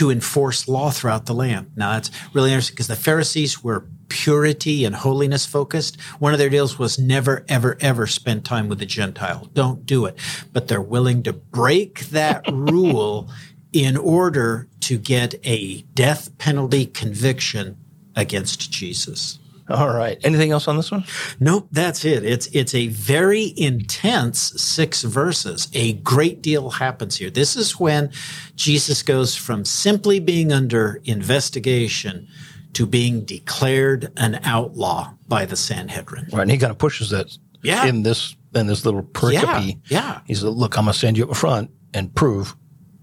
to 0.00 0.10
enforce 0.10 0.66
law 0.66 0.88
throughout 0.88 1.26
the 1.26 1.34
land. 1.34 1.70
Now 1.76 1.92
that's 1.92 2.10
really 2.32 2.52
interesting 2.52 2.72
because 2.74 2.86
the 2.86 2.96
Pharisees 2.96 3.62
were 3.62 3.84
purity 4.08 4.86
and 4.86 4.96
holiness 4.96 5.44
focused. 5.44 6.00
One 6.18 6.32
of 6.32 6.38
their 6.38 6.48
deals 6.48 6.78
was 6.78 6.98
never, 6.98 7.44
ever, 7.50 7.76
ever 7.82 8.06
spend 8.06 8.46
time 8.46 8.70
with 8.70 8.80
a 8.80 8.86
Gentile. 8.86 9.50
Don't 9.52 9.84
do 9.84 10.06
it. 10.06 10.16
But 10.54 10.68
they're 10.68 10.80
willing 10.80 11.22
to 11.24 11.34
break 11.34 12.06
that 12.06 12.46
rule 12.50 13.28
in 13.74 13.98
order 13.98 14.68
to 14.80 14.96
get 14.96 15.34
a 15.44 15.82
death 15.92 16.38
penalty 16.38 16.86
conviction 16.86 17.76
against 18.16 18.72
Jesus. 18.72 19.38
All 19.70 19.88
right. 19.94 20.18
Anything 20.24 20.50
else 20.50 20.66
on 20.68 20.76
this 20.76 20.90
one? 20.90 21.04
Nope, 21.38 21.68
that's 21.70 22.04
it. 22.04 22.24
It's 22.24 22.46
it's 22.48 22.74
a 22.74 22.88
very 22.88 23.52
intense 23.56 24.60
six 24.60 25.02
verses. 25.02 25.68
A 25.74 25.92
great 25.94 26.42
deal 26.42 26.70
happens 26.70 27.16
here. 27.16 27.30
This 27.30 27.56
is 27.56 27.78
when 27.78 28.10
Jesus 28.56 29.02
goes 29.02 29.36
from 29.36 29.64
simply 29.64 30.18
being 30.20 30.52
under 30.52 31.00
investigation 31.04 32.26
to 32.72 32.86
being 32.86 33.24
declared 33.24 34.12
an 34.16 34.40
outlaw 34.44 35.12
by 35.28 35.44
the 35.44 35.56
Sanhedrin. 35.56 36.26
Right. 36.32 36.42
And 36.42 36.50
he 36.50 36.58
kind 36.58 36.70
of 36.70 36.78
pushes 36.78 37.10
that 37.10 37.36
Yeah. 37.62 37.86
in 37.86 38.02
this 38.02 38.36
in 38.54 38.66
this 38.66 38.84
little 38.84 39.02
pericope. 39.02 39.78
yeah. 39.88 40.20
He 40.26 40.34
said, 40.34 40.48
Look, 40.48 40.76
I'm 40.76 40.84
gonna 40.84 40.94
send 40.94 41.16
you 41.16 41.28
up 41.30 41.36
front 41.36 41.70
and 41.94 42.12
prove. 42.14 42.56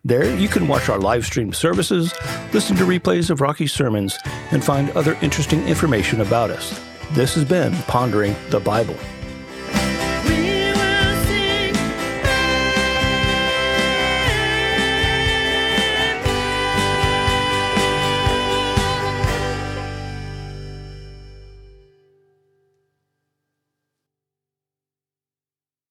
There, 0.04 0.36
you 0.36 0.48
can 0.48 0.68
watch 0.68 0.88
our 0.88 0.98
live 0.98 1.24
stream 1.24 1.52
services, 1.52 2.12
listen 2.52 2.76
to 2.76 2.84
replays 2.84 3.30
of 3.30 3.40
Rocky's 3.40 3.72
sermons, 3.72 4.18
and 4.50 4.64
find 4.64 4.90
other 4.90 5.16
interesting 5.22 5.66
information 5.66 6.20
about 6.20 6.50
us. 6.50 6.80
This 7.12 7.34
has 7.34 7.44
been 7.44 7.74
Pondering 7.82 8.36
the 8.50 8.60
Bible. 8.60 8.96